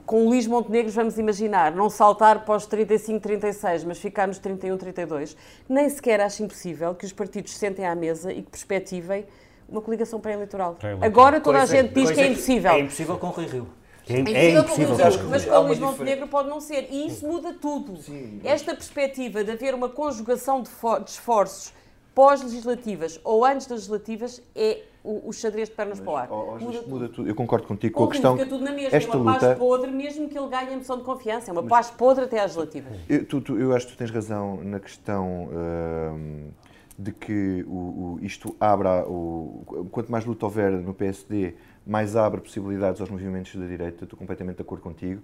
[0.05, 4.39] com o Luís Montenegro, vamos imaginar, não saltar para os 35, 36, mas ficar nos
[4.39, 5.37] 31, 32,
[5.69, 9.25] nem sequer acho impossível que os partidos sentem à mesa e que perspectivem
[9.67, 10.75] uma coligação pré-eleitoral.
[10.75, 12.73] Pré Agora toda coisa, a gente diz que é impossível.
[12.73, 13.67] É impossível com o Rui Rio.
[14.09, 14.97] É, é, impossível.
[14.97, 16.89] Com mas com o Luís Montenegro pode não ser.
[16.91, 17.97] E isso muda tudo.
[18.03, 20.71] Sim, Esta perspectiva de haver uma conjugação de,
[21.05, 21.73] de esforços
[22.15, 26.29] pós-legislativas ou antes das legislativas é o, o xadrez de pernas mas, para o ar.
[26.31, 26.89] Oh, muda, tudo.
[26.89, 27.29] muda, tudo.
[27.29, 28.37] Eu concordo contigo com a questão.
[28.37, 28.97] Fica tudo na mesma.
[28.97, 29.47] Esta é uma luta...
[29.47, 31.51] paz podre, mesmo que ele ganhe a emoção de confiança.
[31.51, 32.99] É uma mas, paz podre até às legislativas.
[33.09, 35.49] Eu, tu, tu, eu acho que tu tens razão na questão.
[35.53, 36.51] Hum,
[36.99, 41.55] de que o, o, isto abra, o, quanto mais luta houver no PSD,
[41.87, 45.23] mais abre possibilidades aos movimentos da direita, estou completamente de acordo contigo.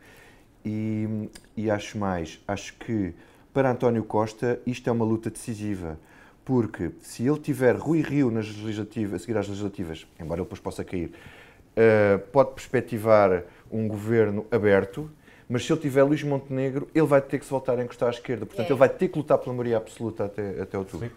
[0.65, 3.15] E, e acho mais, acho que
[3.53, 5.99] para António Costa isto é uma luta decisiva,
[6.45, 10.61] porque se ele tiver Rui Rio nas legislativas, a seguir às legislativas, embora ele depois
[10.61, 15.11] possa cair, uh, pode perspectivar um governo aberto,
[15.49, 18.11] mas se ele tiver Luís Montenegro, ele vai ter que se voltar a encostar à
[18.11, 18.45] esquerda.
[18.45, 18.73] Portanto, é.
[18.73, 21.11] ele vai ter que lutar pela maioria absoluta até, até outubro.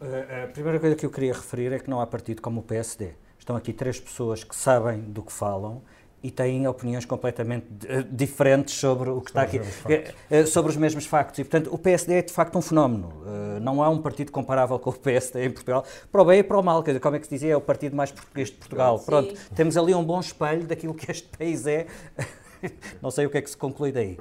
[0.00, 2.62] Uh, a primeira coisa que eu queria referir é que não há partido como o
[2.62, 3.10] PSD.
[3.48, 5.80] Estão aqui três pessoas que sabem do que falam
[6.22, 9.58] e têm opiniões completamente eh, diferentes sobre o que está aqui,
[9.88, 11.38] eh, eh, sobre os mesmos factos.
[11.38, 13.10] E, portanto, o PSD é de facto um fenómeno.
[13.62, 15.82] Não há um partido comparável com o PSD em Portugal,
[16.12, 16.82] para o bem e para o mal.
[16.82, 17.54] Quer dizer, como é que se dizia?
[17.54, 18.98] É o partido mais português de Portugal.
[18.98, 19.06] Sim.
[19.06, 21.86] Pronto, temos ali um bom espelho daquilo que este país é.
[23.00, 24.18] Não sei o que é que se conclui daí.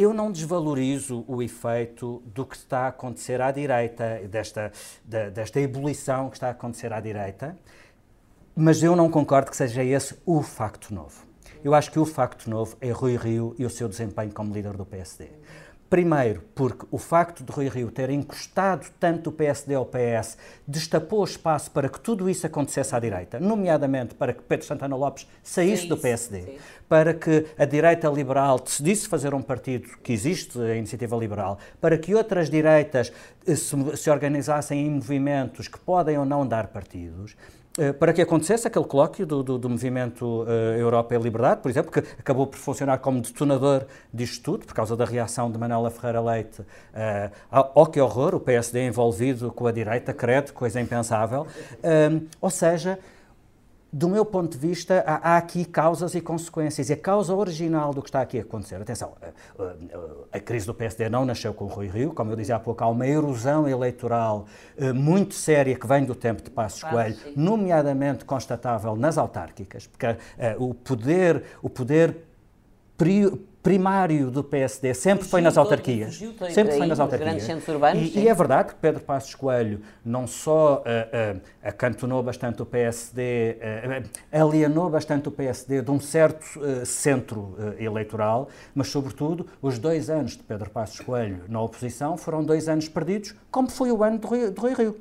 [0.00, 4.72] Eu não desvalorizo o efeito do que está a acontecer à direita, desta,
[5.04, 7.54] desta ebulição que está a acontecer à direita,
[8.56, 11.22] mas eu não concordo que seja esse o facto novo.
[11.62, 14.74] Eu acho que o facto novo é Rui Rio e o seu desempenho como líder
[14.74, 15.28] do PSD.
[15.90, 21.24] Primeiro, porque o facto de Rui Rio ter encostado tanto o PSD ao PS destapou
[21.24, 25.88] espaço para que tudo isso acontecesse à direita, nomeadamente para que Pedro Santana Lopes saísse
[25.88, 26.58] do PSD, sim.
[26.88, 31.98] para que a direita liberal decidisse fazer um partido que existe, a Iniciativa Liberal, para
[31.98, 33.12] que outras direitas
[33.44, 37.34] eh, se, se organizassem em movimentos que podem ou não dar partidos.
[37.80, 41.70] Eh, para que acontecesse aquele colóquio do, do, do movimento uh, Europa e Liberdade, por
[41.70, 45.90] exemplo, que acabou por funcionar como detonador disto tudo, por causa da reação de Manuela
[45.90, 46.60] Ferreira Leite.
[46.60, 51.46] Uh, oh, que horror, o PSD envolvido com a direita, credo, coisa impensável.
[52.38, 52.98] Ou seja,
[53.92, 56.90] do meu ponto de vista, há, há, aqui causas e consequências.
[56.90, 60.66] E a causa original do que está aqui a acontecer, atenção, a, a, a, crise
[60.66, 63.06] do PSD não nasceu com o Rui Rio, como eu dizia há pouco, há uma
[63.06, 64.46] erosão eleitoral
[64.78, 70.06] uh, muito séria que vem do tempo de Passos Coelho, nomeadamente constatável nas autárquicas, porque
[70.06, 70.16] uh,
[70.58, 72.16] o poder, o poder
[73.62, 76.16] primário do PSD sempre foi nas autarquias.
[76.52, 77.48] sempre foi nas autarquias.
[77.68, 82.62] Urbanos, e, e, é verdade que Pedro Passos Coelho não só uh, uh, acantonou bastante
[82.62, 89.78] o PSD, uh, alienou bastante o PSD de um certo centro eleitoral, mas, sobretudo, os
[89.78, 94.02] dois anos de Pedro Passos Coelho na oposição foram dois anos perdidos, como foi o
[94.02, 94.96] ano de Rui, de Rui Rio.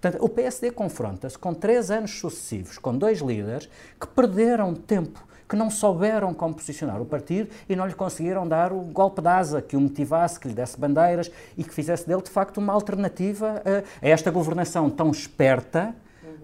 [0.00, 3.68] Portanto, o PSD confronta-se com três anos sucessivos, com dois líderes
[4.00, 8.72] que perderam tempo que não souberam como posicionar o partido e não lhe conseguiram dar
[8.72, 12.22] o golpe de asa que o motivasse, que lhe desse bandeiras e que fizesse dele,
[12.22, 15.94] de facto, uma alternativa a, a esta governação tão esperta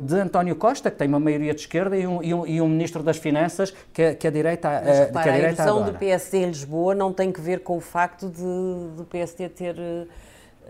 [0.00, 2.68] de António Costa, que tem uma maioria de esquerda, e um, e um, e um
[2.68, 5.98] ministro das Finanças que, que a direita Mas, repara, que a, direita a eleição do
[5.98, 9.76] PSD em Lisboa não tem que ver com o facto de, do PSD ter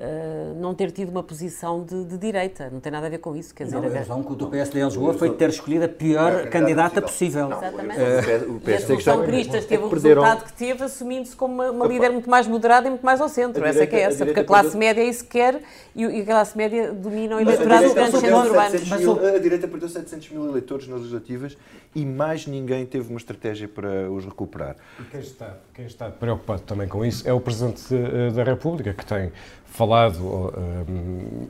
[0.00, 2.70] Uh, não ter tido uma posição de, de, direita.
[2.70, 3.54] Não tem nada a ver com isso.
[3.54, 6.46] Quer não, dizer, a razão do PSD em Lisboa foi ter escolhido a pior é,
[6.46, 7.50] candidata possível.
[7.50, 8.00] Não, Exatamente.
[8.00, 11.70] Uh, o PSD e a Solução Cristas teve o resultado que teve, assumindo-se como uma,
[11.70, 13.62] uma líder muito mais moderada e muito mais ao centro.
[13.62, 15.60] Essa é que é essa, porque a classe média é isso que quer
[15.94, 18.88] e, e a classe média domina o eleitorado dos grandes centros urbanos.
[18.88, 21.58] Mas a direita perdeu 700 mil eleitores nas legislativas
[21.94, 24.76] e mais ninguém teve uma estratégia para os recuperar.
[24.98, 28.94] E quem está, quem está preocupado também com isso é o Presidente eh, da República,
[28.94, 29.32] que tem
[29.66, 30.52] falado falado,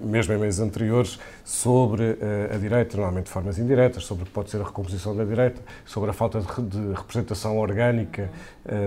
[0.03, 2.17] mesmo em meses anteriores, sobre
[2.51, 5.61] a direita, normalmente de formas indiretas, sobre o que pode ser a recomposição da direita,
[5.85, 8.31] sobre a falta de representação orgânica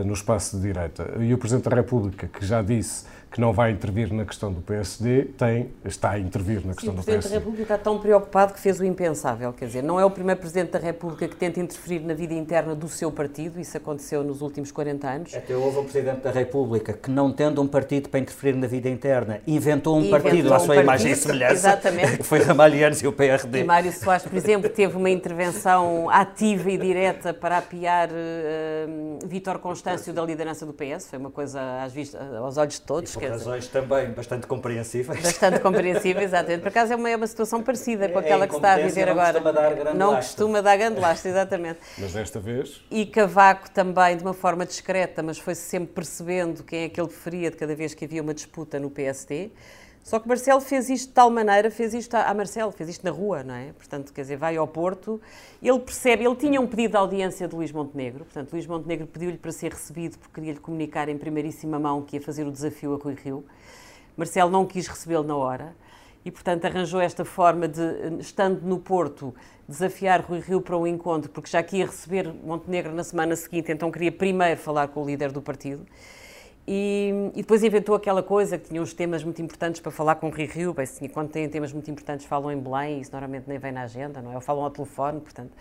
[0.06, 1.13] no espaço de direita.
[1.20, 4.62] E o Presidente da República, que já disse que não vai intervir na questão do
[4.62, 7.12] PSD, tem, está a intervir na questão Sim, do PSD.
[7.12, 10.06] O Presidente da República está tão preocupado que fez o impensável, quer dizer, não é
[10.06, 13.76] o primeiro Presidente da República que tenta interferir na vida interna do seu partido, isso
[13.76, 15.34] aconteceu nos últimos 40 anos.
[15.34, 18.88] Até houve um Presidente da República que, não tendo um partido para interferir na vida
[18.88, 22.17] interna, inventou um inventou partido à sua um imagem e semelhança, exatamente.
[22.22, 23.62] que foi Ramalhianos e o PRD.
[23.62, 29.58] E Mário Soares, por exemplo, teve uma intervenção ativa e direta para apiar uh, Vítor
[29.58, 33.22] Constâncio da liderança do PS, foi uma coisa às vistas, aos olhos de todos.
[33.27, 35.21] Por razões também bastante compreensíveis.
[35.21, 36.62] Bastante compreensíveis, exatamente.
[36.62, 38.77] Por acaso é uma, é uma situação parecida com aquela é, que se está a
[38.77, 39.33] viver não agora.
[39.33, 41.79] Costuma dar grande não costuma dar grande lastro, exatamente.
[41.97, 42.81] Mas desta vez.
[42.89, 47.07] E Cavaco também, de uma forma discreta, mas foi-se sempre percebendo quem é que ele
[47.07, 49.51] preferia de cada vez que havia uma disputa no PSD.
[50.04, 53.12] Só que Marcelo fez isto de tal maneira, fez isto a, Marcelo, fez isto na
[53.12, 53.72] rua, não é?
[53.72, 55.22] Portanto, quer dizer, vai ao Porto,
[55.62, 59.38] ele percebe, ele tinha um pedido de audiência de Luís Montenegro, portanto, Luís Montenegro pediu-lhe
[59.38, 62.98] para ser recebido porque queria-lhe comunicar em primeiríssima mão que ia fazer o desafio a
[62.98, 63.46] Rui Rio.
[64.18, 65.74] Marcelo não quis recebê-lo na hora
[66.26, 67.82] e, portanto, arranjou esta forma de,
[68.20, 69.34] estando no Porto,
[69.68, 73.72] desafiar Rui Rio para um encontro, porque já que ia receber Montenegro na semana seguinte,
[73.72, 75.86] então queria primeiro falar com o líder do partido.
[76.65, 80.28] E, e, depois inventou aquela coisa que tinha uns temas muito importantes para falar com
[80.28, 80.73] o Rui.
[80.73, 83.82] Bem, assim, quando têm temas muito importantes falam em Belém, isso normalmente nem vem na
[83.82, 84.36] agenda, não é?
[84.36, 85.52] Ou falam ao telefone, portanto.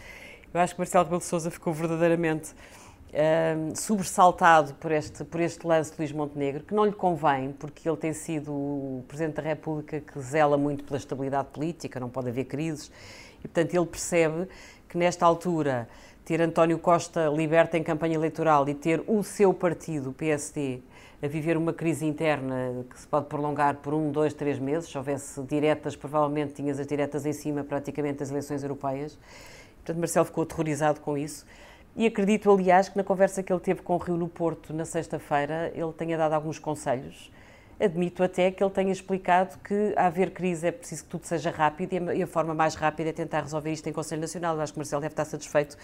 [0.54, 5.66] Eu acho que Marcelo Rebelo de Sousa ficou verdadeiramente uh, sobressaltado por este, por este
[5.66, 9.42] lance de Luís Montenegro, que não lhe convém, porque ele tem sido o Presidente da
[9.42, 12.92] República que zela muito pela estabilidade política, não pode haver crises,
[13.38, 14.46] e portanto ele percebe
[14.88, 15.88] que nesta altura
[16.24, 20.80] ter António Costa liberta em campanha eleitoral e ter o seu partido, o PSD,
[21.22, 24.90] a viver uma crise interna que se pode prolongar por um, dois, três meses.
[24.90, 29.16] Se houvesse diretas, provavelmente tinhas as diretas em cima praticamente das eleições europeias.
[29.76, 31.46] Portanto, Marcelo ficou aterrorizado com isso.
[31.94, 34.84] E acredito, aliás, que na conversa que ele teve com o Rio no Porto na
[34.84, 37.30] sexta-feira, ele tenha dado alguns conselhos.
[37.78, 41.50] Admito até que ele tenha explicado que, a haver crise, é preciso que tudo seja
[41.50, 44.56] rápido e a forma mais rápida é tentar resolver isto em Conselho Nacional.
[44.56, 45.76] Eu acho que Marcelo deve estar satisfeito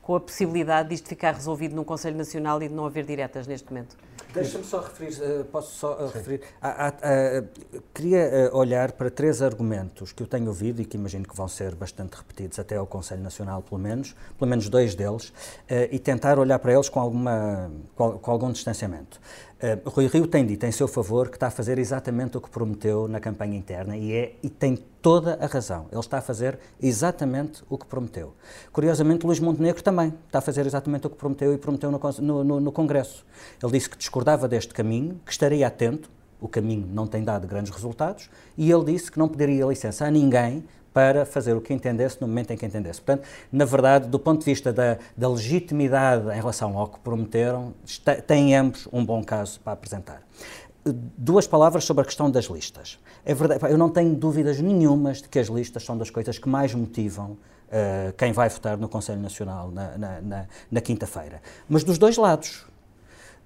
[0.00, 3.68] com a possibilidade disto ficar resolvido num Conselho Nacional e de não haver diretas neste
[3.70, 3.96] momento.
[4.36, 6.92] Deixa-me só referir, eh, posso só eh, referir, a, a, a,
[7.94, 11.48] queria eh, olhar para três argumentos que eu tenho ouvido e que imagino que vão
[11.48, 15.32] ser bastante repetidos até ao Conselho Nacional, pelo menos, pelo menos dois deles,
[15.90, 19.18] e tentar olhar para eles com, alguma, com, algum distanciamento.
[19.86, 23.08] Rui Rio tem dito em seu favor que está a fazer exatamente o que prometeu
[23.08, 25.86] na campanha interna e, é, e tem toda a razão.
[25.92, 28.34] Ele está a fazer exatamente o que prometeu.
[28.72, 32.58] Curiosamente, Luís Montenegro também está a fazer exatamente o que prometeu e prometeu no, no,
[32.58, 33.24] no Congresso.
[33.62, 37.70] Ele disse que discordava deste caminho, que estaria atento, o caminho não tem dado grandes
[37.70, 42.20] resultados, e ele disse que não pediria licença a ninguém para fazer o que entendesse
[42.20, 43.00] no momento em que entendesse.
[43.00, 47.74] Portanto, na verdade, do ponto de vista da, da legitimidade em relação ao que prometeram,
[47.84, 50.22] está, têm ambos um bom caso para apresentar.
[51.16, 52.98] Duas palavras sobre a questão das listas.
[53.24, 56.48] É verdade, eu não tenho dúvidas nenhumas de que as listas são das coisas que
[56.48, 61.42] mais motivam uh, quem vai votar no Conselho Nacional na, na, na, na quinta-feira.
[61.68, 62.66] Mas dos dois lados.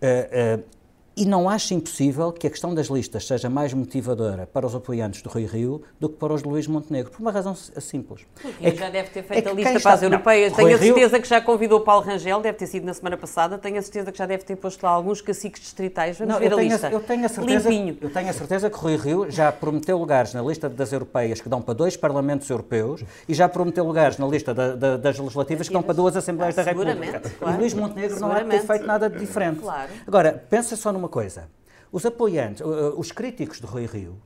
[0.02, 0.79] Uh, uh,
[1.16, 5.22] e não acho impossível que a questão das listas seja mais motivadora para os apoiantes
[5.22, 8.22] do Rui Rio do que para os de Luís Montenegro, por uma razão simples.
[8.60, 10.50] É que, já deve ter feito é a lista para as europeias.
[10.52, 11.22] Não, tenho a certeza Rio...
[11.22, 13.58] que já convidou Paulo Rangel, deve ter sido na semana passada.
[13.58, 16.18] Tenho a certeza que já deve ter posto lá alguns caciques distritais.
[16.18, 16.88] Vamos não, ver a lista.
[16.90, 17.98] eu, tenho a certeza, Limpinho.
[18.00, 21.48] eu tenho a certeza que Rui Rio já prometeu lugares na lista das europeias que
[21.48, 25.68] dão para dois parlamentos europeus e já prometeu lugares na lista da, da, das legislativas
[25.68, 27.20] que dão para duas Assembleias ah, da República.
[27.38, 27.54] Claro.
[27.54, 29.60] E Luís Montenegro não há ter feito nada de diferente.
[29.60, 29.90] Claro.
[30.06, 31.48] Agora, pensa só numa coisa.
[31.90, 32.62] Os apoiantes,
[32.96, 34.20] os críticos de Rui Rio,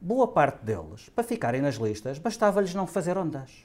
[0.00, 3.64] boa parte deles, para ficarem nas listas, bastava-lhes não fazer ondas.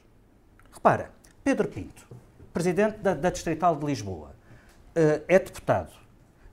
[0.72, 1.12] Repara,
[1.44, 2.08] Pedro Pinto,
[2.54, 4.36] presidente da, da Distrital de Lisboa,
[4.94, 5.92] eh, é deputado.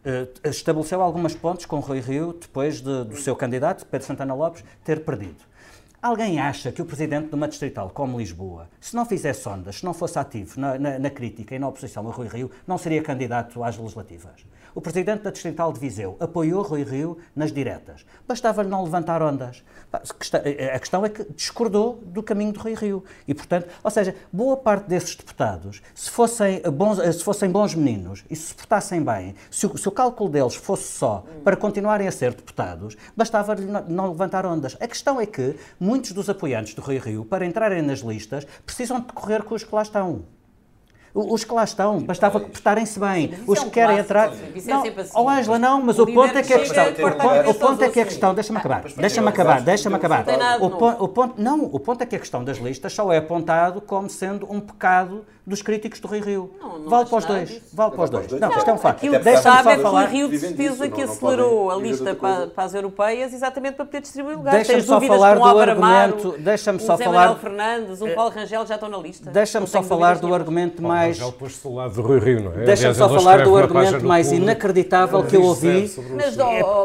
[0.05, 4.65] Eh, estabeleceu algumas pontes com Rui Rio depois de, do seu candidato, Pedro Santana Lopes,
[4.83, 5.45] ter perdido.
[6.03, 9.85] Alguém acha que o presidente de uma distrital como Lisboa, se não fizesse ondas, se
[9.85, 13.01] não fosse ativo na, na, na crítica e na oposição a Rui Rio, não seria
[13.01, 14.45] candidato às legislativas?
[14.75, 18.07] O presidente da Distrital de Viseu apoiou Rui Rio nas diretas.
[18.27, 19.63] Bastava-lhe não levantar ondas.
[19.93, 23.05] A questão é que discordou do caminho de Rui Rio.
[23.29, 28.25] E, portanto, ou seja, boa parte desses deputados, se fossem bons, se fossem bons meninos
[28.31, 32.13] e se portassem bem, se o, se o cálculo deles fosse só para continuarem a
[32.13, 34.75] ser deputados, bastava-lhe não levantar ondas.
[34.81, 35.55] A questão é que
[35.93, 39.63] muitos dos apoiantes do Rui Rio, para entrarem nas listas, precisam de correr com os
[39.63, 40.23] que lá estão.
[41.15, 43.35] Os que lá estão, bastava portarem-se bem.
[43.47, 44.33] Os é que querem entrar.
[44.33, 45.11] é Não, assim.
[45.15, 47.05] oh Ângela, não, mas o, ponto é que a chega, questão.
[47.05, 48.35] O a ponto, é que a questão.
[48.35, 48.83] Deixa-me acabar.
[48.97, 49.61] Deixa-me acabar.
[49.61, 50.25] Deixa-me acabar.
[50.63, 54.09] o ponto, não, o ponto é que a questão das listas só é apontado como
[54.09, 56.51] sendo um pecado dos críticos do Rui Rio.
[56.61, 57.49] Não, não vale para os dois.
[57.49, 57.63] disso.
[57.73, 58.33] Vale para os dois.
[58.33, 58.99] Não, isto é um facto.
[58.99, 60.05] Aquilo que Deixa-me sabe só é que o falar.
[60.07, 64.37] Rio de disso, que acelerou a lista para, para as europeias exatamente para poder distribuir
[64.37, 64.59] lugares.
[64.59, 68.67] Deixa-me Tens só dúvidas falar do argumento- deixa-me só falar- Manuel Fernandes, um Paulo Rangel
[68.67, 69.31] já estão na lista.
[69.31, 71.19] Deixa-me só falar do argumento Paulo mais.
[71.19, 72.65] Rangel pôs-se do lado do Rui Rio, não é?
[72.65, 75.91] Deixa-me só falar do argumento mais inacreditável que eu ouvi.
[76.15, 76.37] Mas,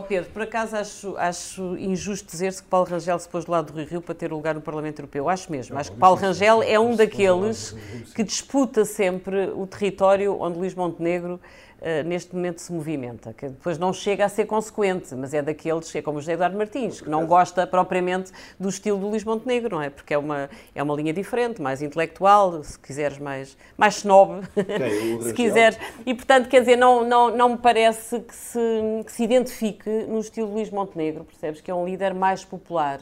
[0.07, 0.75] Pedro, por acaso
[1.17, 4.31] acho, injusto dizer-se que Paulo Rangel se pôs do lado do Rui Rio para ter
[4.31, 5.29] o lugar no Parlamento Europeu.
[5.29, 5.77] Acho mesmo.
[5.77, 7.75] acho que Paulo Rangel é um daqueles
[8.15, 11.37] que disputa sempre o território onde Luís Montenegro
[11.81, 15.93] eh, neste momento se movimenta, que depois não chega a ser consequente, mas é daqueles,
[15.93, 19.75] é como o José Eduardo Martins, que não gosta propriamente do estilo do Luís Montenegro,
[19.75, 19.89] não é?
[19.89, 24.41] Porque é uma, é uma linha diferente, mais intelectual, se quiseres mais, mais snob,
[25.21, 25.77] se quiseres.
[26.05, 28.59] E, portanto, quer dizer, não, não, não me parece que se,
[29.05, 31.59] que se identifique no estilo de Luís Montenegro, percebes?
[31.59, 33.01] Que é um líder mais popular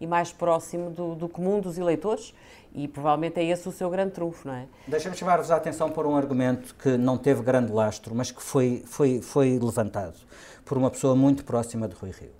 [0.00, 2.32] e mais próximo do, do comum dos eleitores
[2.76, 4.66] e provavelmente é esse o seu grande trunfo, não é?
[4.86, 8.84] Deixa-me chamar-vos a atenção por um argumento que não teve grande lastro, mas que foi,
[8.86, 10.18] foi, foi levantado
[10.62, 12.32] por uma pessoa muito próxima de Rui Rio.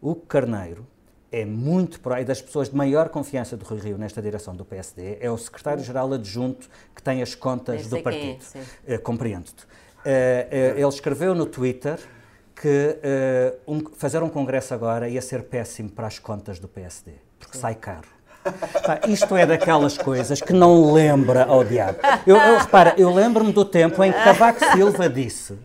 [0.00, 0.86] O Carneiro
[1.30, 4.64] é muito pró e das pessoas de maior confiança de Rui Rio nesta direção do
[4.64, 8.42] PSD, é o secretário-geral adjunto que tem as contas do é, partido.
[8.42, 8.60] sim.
[8.86, 9.66] Eh, Compreendo-te.
[10.04, 11.98] Eh, eh, ele escreveu no Twitter
[12.54, 12.96] que
[13.66, 17.74] um- fazer um congresso agora ia ser péssimo para as contas do PSD, porque sai
[17.74, 18.06] caro.
[18.42, 21.98] Pá, isto é daquelas coisas que não lembra ao diabo.
[22.26, 25.56] Eu, eu, repara, eu lembro-me do tempo em que Cavaco Silva disse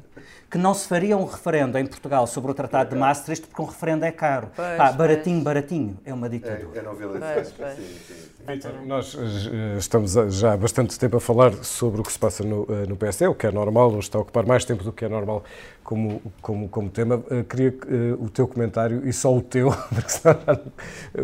[0.49, 3.65] que não se faria um referendo em Portugal sobre o Tratado de Maastricht porque um
[3.65, 4.49] referendo é caro.
[4.55, 4.95] Pois, Pá, pois.
[4.95, 6.79] baratinho, baratinho, é uma ditadura.
[6.79, 8.13] É novela sim, sim, sim.
[8.47, 12.17] Vítor, nós eh, estamos a- já há bastante tempo a falar sobre o que se
[12.17, 14.85] passa no, eh, no PSD, o que é normal, hoje está a ocupar mais tempo
[14.85, 15.43] do que é normal
[15.83, 17.21] como, como, como tema.
[17.29, 20.37] Eh, Queria eh, o teu comentário, e só o teu, porque senão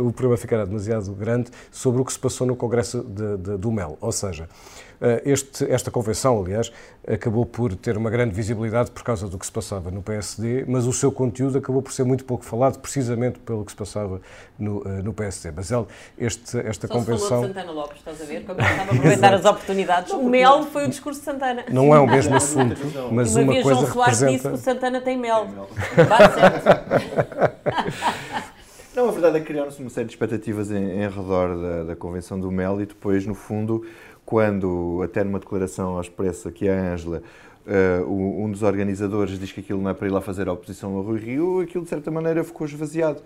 [0.06, 3.72] o programa ficará demasiado grande, sobre o que se passou no Congresso de- de- do
[3.72, 3.98] MEL.
[4.02, 4.50] Ou seja,
[4.93, 4.93] eh,
[5.26, 6.72] este, esta convenção, aliás,
[7.08, 10.86] acabou por ter uma grande visibilidade por causa do que se passava no PSD, mas
[10.86, 14.22] o seu conteúdo acabou por ser muito pouco falado, precisamente pelo que se passava
[14.58, 15.52] no, eh, no PSD.
[15.56, 15.86] Mas ele,
[16.18, 17.42] este, esta Só se falou convenção.
[17.42, 18.46] de Santana Lopes, estás a ver?
[18.46, 20.14] Como ele estava a aproveitar as oportunidades.
[20.14, 21.66] O mel foi o discurso de Santana.
[21.70, 22.80] Não é o mesmo assunto,
[23.12, 24.54] mas Uma uma vez coisa João Soares disse que representa.
[24.54, 25.48] o Santana tem mel.
[26.08, 26.64] Bate certo.
[28.96, 31.96] Não, a verdade é que criaram-se uma série de expectativas em, em redor da, da
[31.96, 33.84] Convenção do Mel e depois, no fundo,
[34.26, 37.22] quando, até numa declaração ao expresso aqui a Ângela,
[38.08, 40.96] o- um dos organizadores diz que aquilo não é para ir lá fazer a oposição
[40.96, 43.22] ao Rui Rio, aquilo de certa maneira ficou esvaziado.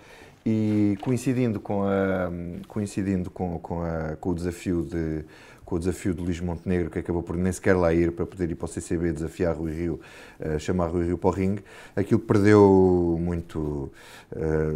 [0.46, 2.30] E coincidindo com, a,
[2.68, 5.24] coincidindo com, com, a- com o desafio de
[5.66, 8.50] com o desafio de Luís Montenegro, que acabou por nem sequer lá ir para poder
[8.50, 10.00] ir para o CCB desafiar Rui Rio,
[10.40, 11.62] eh, chamar Rui Rio para o ringue,
[11.94, 13.92] aquilo perdeu muito
[14.34, 14.72] eh,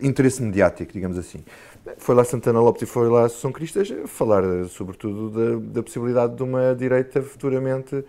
[0.00, 1.40] interesse mediático, digamos assim.
[1.98, 6.36] Foi lá Santana Lopes e foi lá São Cristas falar, eh, sobretudo, da, da possibilidade
[6.36, 8.04] de uma direita futuramente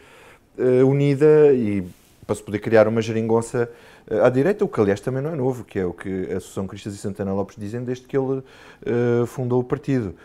[0.58, 1.84] eh, unida e
[2.26, 3.70] para se poder criar uma geringonça
[4.10, 6.38] eh, à direita, o que aliás também não é novo, que é o que a
[6.38, 8.44] Associação Cristas e Santana Lopes dizem desde que ele
[8.86, 10.16] eh, fundou o partido.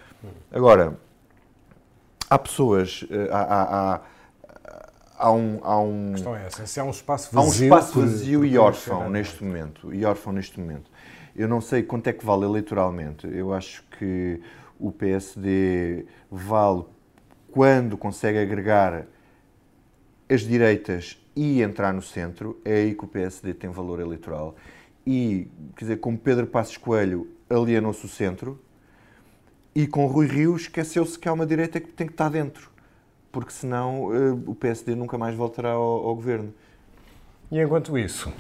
[0.52, 0.98] Agora,
[2.28, 4.00] há pessoas, eh, há, há,
[5.18, 7.64] há, um, há um, A questão é essa, se há um espaço há um vazio.
[7.66, 9.08] espaço vazio por e órfão é?
[9.08, 10.90] neste momento, e órfão neste momento.
[11.38, 13.28] Eu não sei quanto é que vale eleitoralmente.
[13.28, 14.40] Eu acho que
[14.78, 16.84] o PSD vale
[17.52, 19.06] quando consegue agregar
[20.28, 24.56] as direitas e entrar no centro, é aí que o PSD tem valor eleitoral.
[25.06, 28.60] E, quer dizer, como Pedro Passos Coelho alienou-se o centro,
[29.74, 32.68] e com Rui Rio esqueceu-se que há uma direita que tem que estar dentro,
[33.30, 36.52] porque senão eh, o PSD nunca mais voltará ao, ao governo.
[37.50, 38.32] E enquanto isso,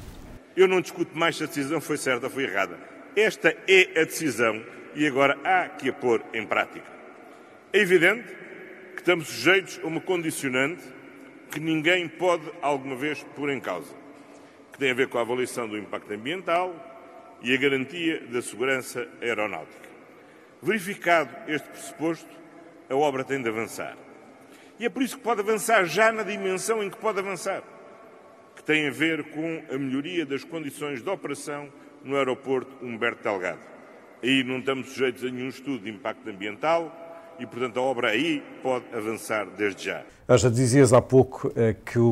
[0.58, 2.76] Eu não discuto mais se a decisão foi certa ou foi errada.
[3.14, 4.60] Esta é a decisão
[4.92, 6.84] e agora há que a pôr em prática.
[7.72, 8.26] É evidente
[8.92, 10.82] que estamos sujeitos a uma condicionante
[11.48, 13.94] que ninguém pode alguma vez pôr em causa,
[14.72, 16.74] que tem a ver com a avaliação do impacto ambiental
[17.40, 19.88] e a garantia da segurança aeronáutica.
[20.60, 22.34] Verificado este pressuposto,
[22.90, 23.96] a obra tem de avançar.
[24.80, 27.62] E é por isso que pode avançar já na dimensão em que pode avançar
[28.68, 31.68] tem a ver com a melhoria das condições de operação
[32.04, 33.60] no aeroporto Humberto Delgado.
[34.22, 36.94] Aí não estamos sujeitos a nenhum estudo de impacto ambiental
[37.40, 40.02] e, portanto, a obra aí pode avançar desde já.
[40.36, 42.04] já dizias há pouco eh, que o,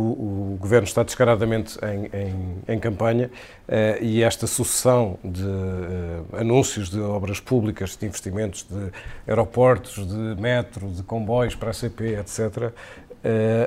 [0.54, 3.30] o Governo está descaradamente em, em- em campanha
[3.68, 8.92] eh, e esta sucessão de eh, anúncios de obras públicas, de investimentos, de
[9.28, 12.72] aeroportos, de metro, de comboios para a CP, etc.,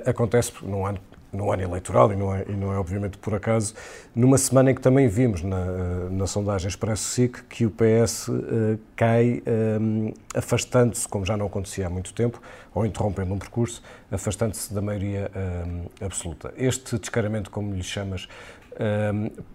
[0.06, 1.02] acontece num ano
[1.32, 3.74] no ano eleitoral, e não, é, e não é obviamente por acaso,
[4.16, 8.34] numa semana em que também vimos na, eh, na sondagem Expresso-SIC que o PS uh,
[8.34, 9.44] eh, cai
[9.80, 12.42] um, eh, afastando-se, como já não acontecia há muito tempo,
[12.74, 15.30] ou interrompendo um percurso, afastando-se da maioria
[15.66, 16.54] um, absoluta.
[16.58, 18.28] Este descaramento, como lhe chamas,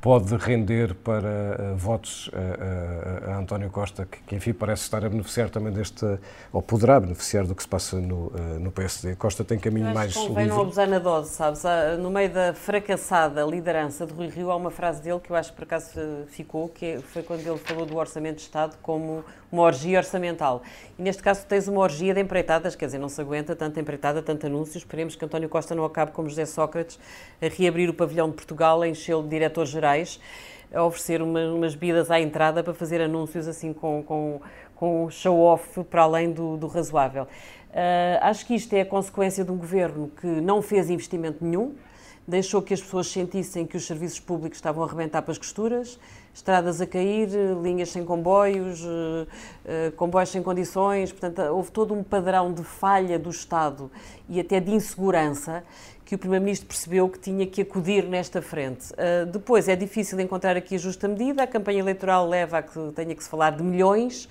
[0.01, 2.31] pode render para uh, votos
[3.27, 6.05] a, António Costa, que, que, enfim parece estar a beneficiar também deste,
[6.53, 9.17] ou poderá beneficiar do que se passa no, uh, no PSD.
[9.17, 11.63] Costa tem caminho mais que convém não abusar na dose, sabes?
[12.01, 15.51] No meio da fracassada liderança de Rui Rio, há uma frase dele que eu acho
[15.51, 15.91] que por acaso
[16.29, 20.63] ficou, que é, foi quando ele falou do Orçamento de Estado como uma orgia orçamental.
[20.99, 24.21] E neste caso tens uma orgia de empreitadas, quer dizer, não se aguenta tanta empreitada,
[24.21, 24.79] tanto anúncios.
[24.79, 26.99] Esperemos que António Costa não acabe como José Sócrates
[27.41, 30.21] a reabrir o pavilhão de Portugal, a enchê-lo de diretores gerais,
[30.73, 34.41] a oferecer uma, umas bebidas à entrada para fazer anúncios assim com, com,
[34.75, 37.25] com show-off para além do, do razoável.
[37.71, 41.75] Uh, acho que isto é a consequência de um governo que não fez investimento nenhum,
[42.27, 45.99] deixou que as pessoas sentissem que os serviços públicos estavam a arrebentar para as costuras,
[46.35, 47.29] estradas a cair,
[47.63, 49.27] linhas sem comboios, eh,
[49.65, 51.13] eh, comboios sem condições.
[51.13, 53.91] Portanto, houve todo um padrão de falha do Estado
[54.29, 55.63] e até de insegurança
[56.05, 58.93] que o Primeiro-Ministro percebeu que tinha que acudir nesta frente.
[58.93, 62.79] Uh, depois, é difícil encontrar aqui a justa medida, a campanha eleitoral leva a que
[62.95, 64.29] tenha que se falar de milhões,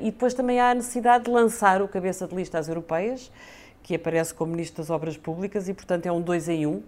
[0.00, 3.30] e depois também há a necessidade de lançar o cabeça de lista às europeias,
[3.86, 6.82] que aparece como Ministro das Obras Públicas, e portanto é um dois em um.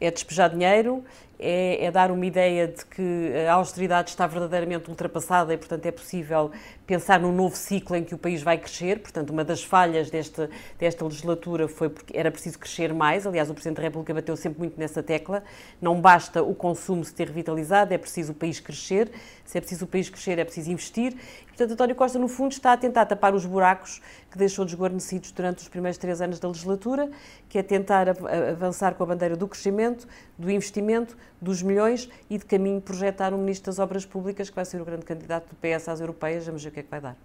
[0.00, 1.04] É despejar dinheiro,
[1.42, 5.90] é, é, dar uma ideia de que a austeridade está verdadeiramente ultrapassada e, portanto, é
[5.90, 6.50] possível
[6.86, 9.00] pensar num novo ciclo em que o país vai crescer.
[9.00, 13.26] Portanto, uma das falhas desta, desta legislatura foi porque era preciso crescer mais.
[13.26, 15.42] Aliás, o Presidente da República bateu sempre muito nessa tecla.
[15.80, 19.10] Não basta o consumo se ter revitalizado, é preciso o país crescer.
[19.46, 21.16] Se é preciso o país crescer, é preciso investir.
[21.46, 25.58] Portanto, António Costa, no fundo, está a tentar tapar os buracos que deixou desguarnecidos durante
[25.58, 27.10] os primeiros três anos da legislatura,
[27.48, 30.08] que é tentar avançar com a bandeira do crescimento,
[30.40, 34.64] do investimento, dos milhões e de caminho projetar um Ministro das Obras Públicas, que vai
[34.64, 36.46] ser o grande candidato do PS às europeias.
[36.46, 37.16] Vamos ver o que é que vai dar.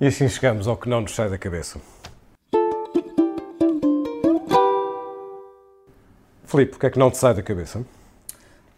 [0.00, 1.80] E assim chegamos ao que não nos sai da cabeça.
[6.44, 7.84] Filipe, o que é que não te sai da cabeça?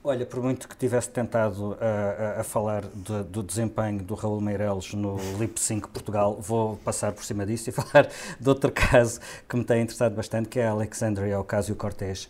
[0.08, 4.40] Olha, por muito que tivesse tentado a, a, a falar de, do desempenho do Raul
[4.40, 8.08] Meireles no Lip Sync Portugal, vou passar por cima disso e falar
[8.40, 12.26] de outro caso que me tem interessado bastante, que é a Alexandria Ocasio-Cortez.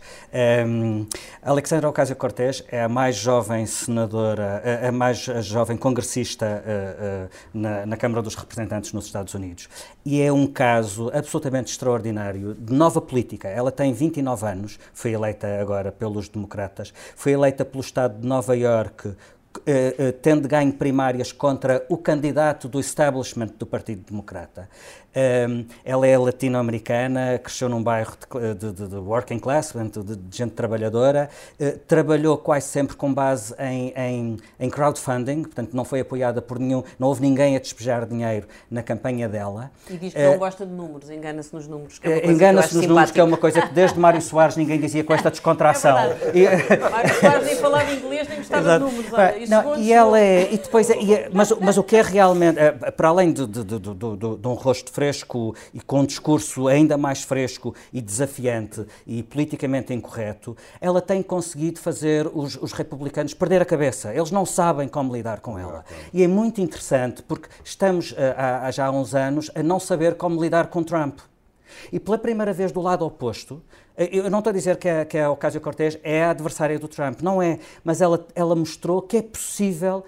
[0.67, 1.07] Um,
[1.41, 7.85] Alexandria Ocasio-Cortez é a mais jovem senadora, a, a mais jovem congressista uh, uh, na,
[7.85, 9.69] na Câmara dos Representantes nos Estados Unidos.
[10.05, 13.47] E é um caso absolutamente extraordinário de nova política.
[13.47, 18.55] Ela tem 29 anos, foi eleita agora pelos democratas, foi eleita pelo Estado de Nova
[18.55, 19.15] Iorque
[19.65, 24.69] eh, eh, tendo ganho primárias contra o candidato do establishment do Partido Democrata.
[25.15, 28.13] Um, ela é latino-americana, cresceu num bairro
[28.55, 31.29] de, de, de working class, de, de gente trabalhadora,
[31.59, 36.59] uh, trabalhou quase sempre com base em, em, em, crowdfunding, portanto não foi apoiada por
[36.59, 39.71] nenhum, não houve ninguém a despejar dinheiro na campanha dela.
[39.89, 41.99] E diz que uh, não gosta de números, engana-se nos números.
[42.03, 45.13] É engana-se nos números, que é uma coisa que desde Mário Soares ninguém dizia com
[45.13, 45.97] esta descontração.
[46.29, 49.13] É e, Mário Soares nem falava inglês, nem gostava de números.
[49.13, 52.57] Olha, não, e ela é, e depois, é, é, mas, mas o que é realmente,
[52.95, 57.23] para além de, de, de, de um rosto fresco e com um discurso ainda mais
[57.23, 63.65] fresco e desafiante e politicamente incorreto, ela tem conseguido fazer os, os republicanos perder a
[63.65, 64.13] cabeça.
[64.13, 65.85] Eles não sabem como lidar com ela.
[66.13, 70.15] E é muito interessante porque estamos eh, há, já há uns anos a não saber
[70.15, 71.19] como lidar com Trump.
[71.93, 73.61] E pela primeira vez do lado oposto,
[73.95, 76.89] eh, eu não estou a dizer que a, que a Ocasio-Cortez é a adversária do
[76.89, 80.03] Trump, não é, mas ela, ela mostrou que é possível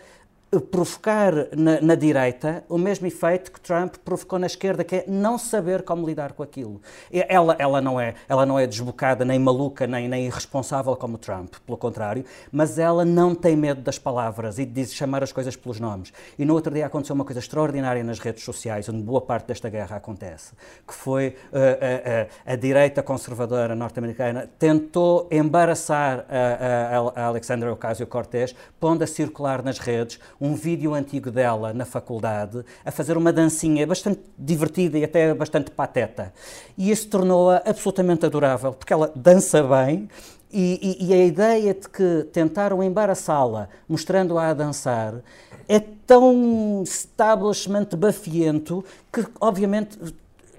[0.59, 5.37] provocar na, na, direita o mesmo efeito que Trump provocou na esquerda, que é não
[5.37, 6.81] saber como lidar com aquilo.
[7.11, 11.55] Ela, ela, não, é, ela não é desbocada, nem maluca, nem, nem irresponsável como Trump,
[11.65, 15.79] pelo contrário, mas ela não tem medo das palavras e de chamar as coisas pelos
[15.79, 16.11] nomes.
[16.37, 19.69] E no outro dia aconteceu uma coisa extraordinária nas redes sociais, onde boa parte desta
[19.69, 20.53] guerra acontece,
[20.85, 27.71] que foi uh, uh, uh, a direita conservadora norte-americana tentou embaraçar a, a, a Alexandra
[27.71, 33.31] Ocasio-Cortez, pondo a circular nas redes um vídeo antigo dela na faculdade a fazer uma
[33.31, 36.33] dancinha bastante divertida e até bastante pateta.
[36.75, 40.09] E isso tornou-a absolutamente adorável, porque ela dança bem
[40.51, 45.13] e, e, e, a ideia de que tentaram embaraçá-la mostrando-a a dançar
[45.65, 48.83] é tão establishment bafiento
[49.13, 49.97] que, obviamente,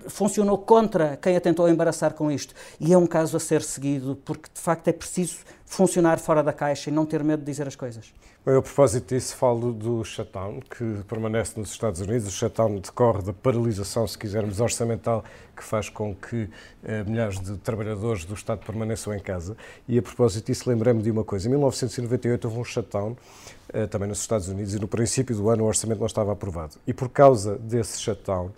[0.06, 2.54] funcionou contra quem a tentou embaraçar com isto.
[2.80, 6.52] E é um caso a ser seguido, porque de facto é preciso funcionar fora da
[6.52, 8.12] caixa e não ter medo de dizer as coisas.
[8.44, 12.26] Bem, a propósito disso, falo do shutdown, que permanece nos Estados Unidos.
[12.26, 15.22] O shutdown decorre da paralisação, se quisermos, orçamental,
[15.56, 16.50] que faz com que
[16.82, 19.56] eh, milhares de trabalhadores do Estado permaneçam em casa.
[19.86, 21.46] E a propósito disso, lembrei-me de uma coisa.
[21.46, 23.16] Em 1998 houve um shutdown,
[23.72, 26.74] eh, também nos Estados Unidos, e no princípio do ano o orçamento não estava aprovado.
[26.84, 28.50] E por causa desse shutdown,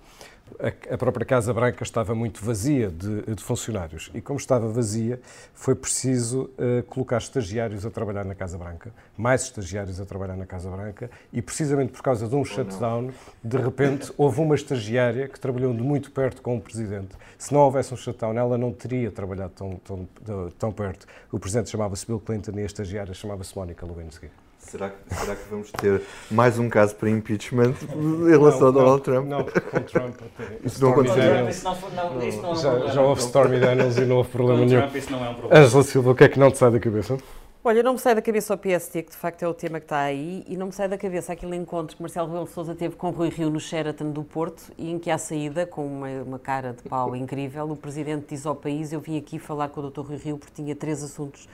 [0.90, 5.20] a, própria Casa Branca estava muito vazia de, de funcionários e, como estava vazia,
[5.52, 10.46] foi preciso uh, colocar estagiários a trabalhar na Casa Branca, mais estagiários a trabalhar na
[10.46, 13.10] Casa Branca, e precisamente por causa de um shutdown,
[13.42, 17.16] de repente houve uma estagiária que trabalhou de muito perto com o Presidente.
[17.38, 21.06] Se não houvesse um shutdown, ela não teria trabalhado tão, tão, tão perto.
[21.32, 24.28] O Presidente chamava-se Bill Clinton e a estagiária chamava-se Mónica Lewinsky.
[24.66, 28.70] Será que, será que vamos ter mais um caso para impeachment em relação não, a
[28.70, 29.26] Donald Trump?
[29.26, 30.16] Não, com Trump
[30.64, 31.22] Isso não aconteceu.
[31.22, 34.80] É já, já houve Stormy Daniels e não houve problema com nenhum.
[34.80, 35.64] Trump isso não é um problema.
[35.64, 37.18] Angela Silva, o que é que não te sai da cabeça?
[37.66, 39.86] Olha, não me sai da cabeça o PST, que de facto é o tema que
[39.86, 42.94] está aí, e não me sai da cabeça aquele encontro que Marcelo Rebelo Sousa teve
[42.94, 46.38] com Rui Rio no Sheraton do Porto, e em que à saída, com uma, uma
[46.38, 49.90] cara de pau incrível, o Presidente diz ao país, eu vim aqui falar com o
[49.90, 50.02] Dr.
[50.02, 51.48] Rui Rio porque tinha três assuntos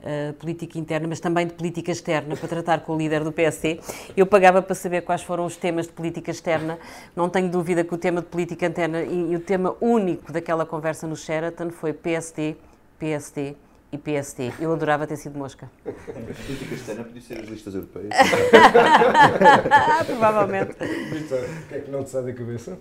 [0.00, 3.80] uh, política interna, mas também de política externa, para tratar com o líder do PSD.
[4.16, 6.78] Eu pagava para saber quais foram os temas de política externa.
[7.14, 10.66] Não tenho dúvida que o tema de política interna e, e o tema único daquela
[10.66, 12.56] conversa no Sheraton foi PSD,
[12.98, 13.54] PSD
[13.92, 14.52] e PST.
[14.60, 15.68] Eu adorava ter sido mosca.
[15.82, 18.14] política externa podia ser as listas europeias.
[20.06, 20.72] Provavelmente.
[20.72, 22.78] o que é que não te sai da cabeça?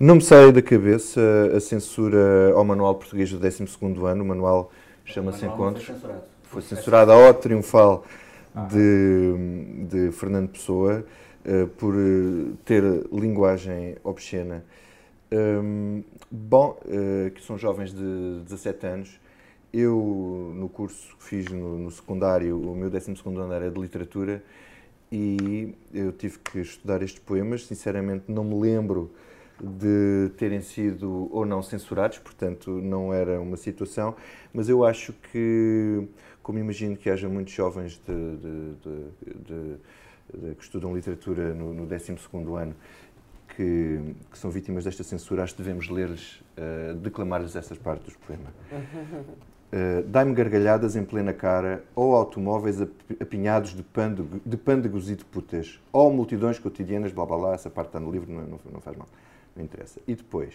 [0.00, 1.20] Não me sai da cabeça
[1.54, 3.64] a censura ao Manual Português do 12
[4.04, 4.24] ano.
[4.24, 4.72] O manual
[5.04, 5.94] chama-se Encontros foi
[6.62, 8.04] censurada a ode triunfal
[8.70, 11.04] de, de Fernando Pessoa
[11.44, 12.82] uh, por uh, ter
[13.12, 14.64] linguagem obscena.
[15.30, 19.20] Um, bom, uh, que são jovens de 17 anos.
[19.72, 24.42] Eu, no curso que fiz no, no secundário, o meu 12 ano era de literatura
[25.12, 27.66] e eu tive que estudar estes poemas.
[27.66, 29.10] Sinceramente, não me lembro
[29.60, 34.14] de terem sido ou não censurados, portanto, não era uma situação,
[34.52, 36.08] mas eu acho que
[36.48, 39.78] como imagino que haja muitos jovens de, de,
[40.32, 42.16] de, que estudam literatura no, no 12
[42.58, 42.74] ano
[43.54, 48.16] que, que, são vítimas desta censura, acho que devemos ler-lhes, uh, declamar-lhes essas partes dos
[48.16, 48.54] poemas.
[49.68, 55.26] Uh, Dai-me gargalhadas em plena cara, ou automóveis apinhados de, pândego, de pândegos e de
[55.26, 58.80] putas, ou multidões cotidianas, blá blá blá, essa parte está no livro, não, não, não
[58.80, 59.06] faz mal,
[59.54, 60.00] não interessa.
[60.08, 60.54] E depois,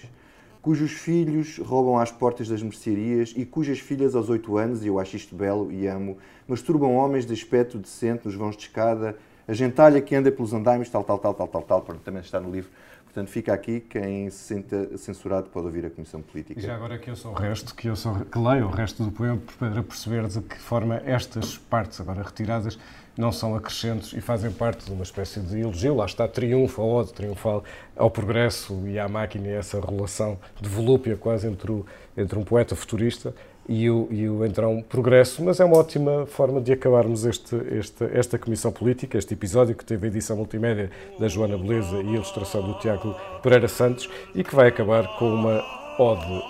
[0.64, 4.98] cujos filhos roubam às portas das mercearias e cujas filhas aos oito anos, e eu
[4.98, 9.54] acho isto belo e amo, masturbam homens de aspecto decente nos vãos de escada, a
[9.54, 12.72] gentalha que anda pelos andaimes, tal, tal, tal, tal, tal, tal, também está no livro.
[13.14, 16.60] Portanto, fica aqui, quem se senta censurado pode ouvir a Comissão Política.
[16.60, 19.04] E já agora que eu sou o resto, que eu sou, que leio o resto
[19.04, 22.80] do poema para perceber de que forma estas partes agora retiradas
[23.16, 26.86] não são acrescentos e fazem parte de uma espécie de elogio, lá está, triunfo, a
[26.86, 27.64] ode triunfal
[27.96, 31.86] ao progresso e à máquina e essa relação de volúpia quase entre, o,
[32.18, 33.36] entre um poeta futurista
[33.68, 38.04] e o, e o então progresso, mas é uma ótima forma de acabarmos este, este,
[38.14, 42.14] esta comissão política, este episódio que teve a edição multimédia da Joana Beleza e a
[42.14, 45.64] ilustração do Tiago Pereira Santos e que vai acabar com uma
[46.00, 46.44] ode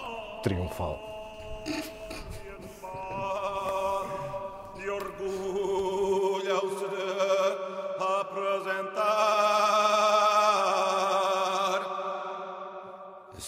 [0.43, 1.14] triunfal.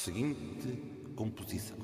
[0.06, 0.78] seguinte
[1.16, 1.75] composição.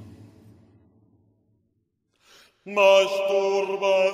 [2.65, 4.13] mas turba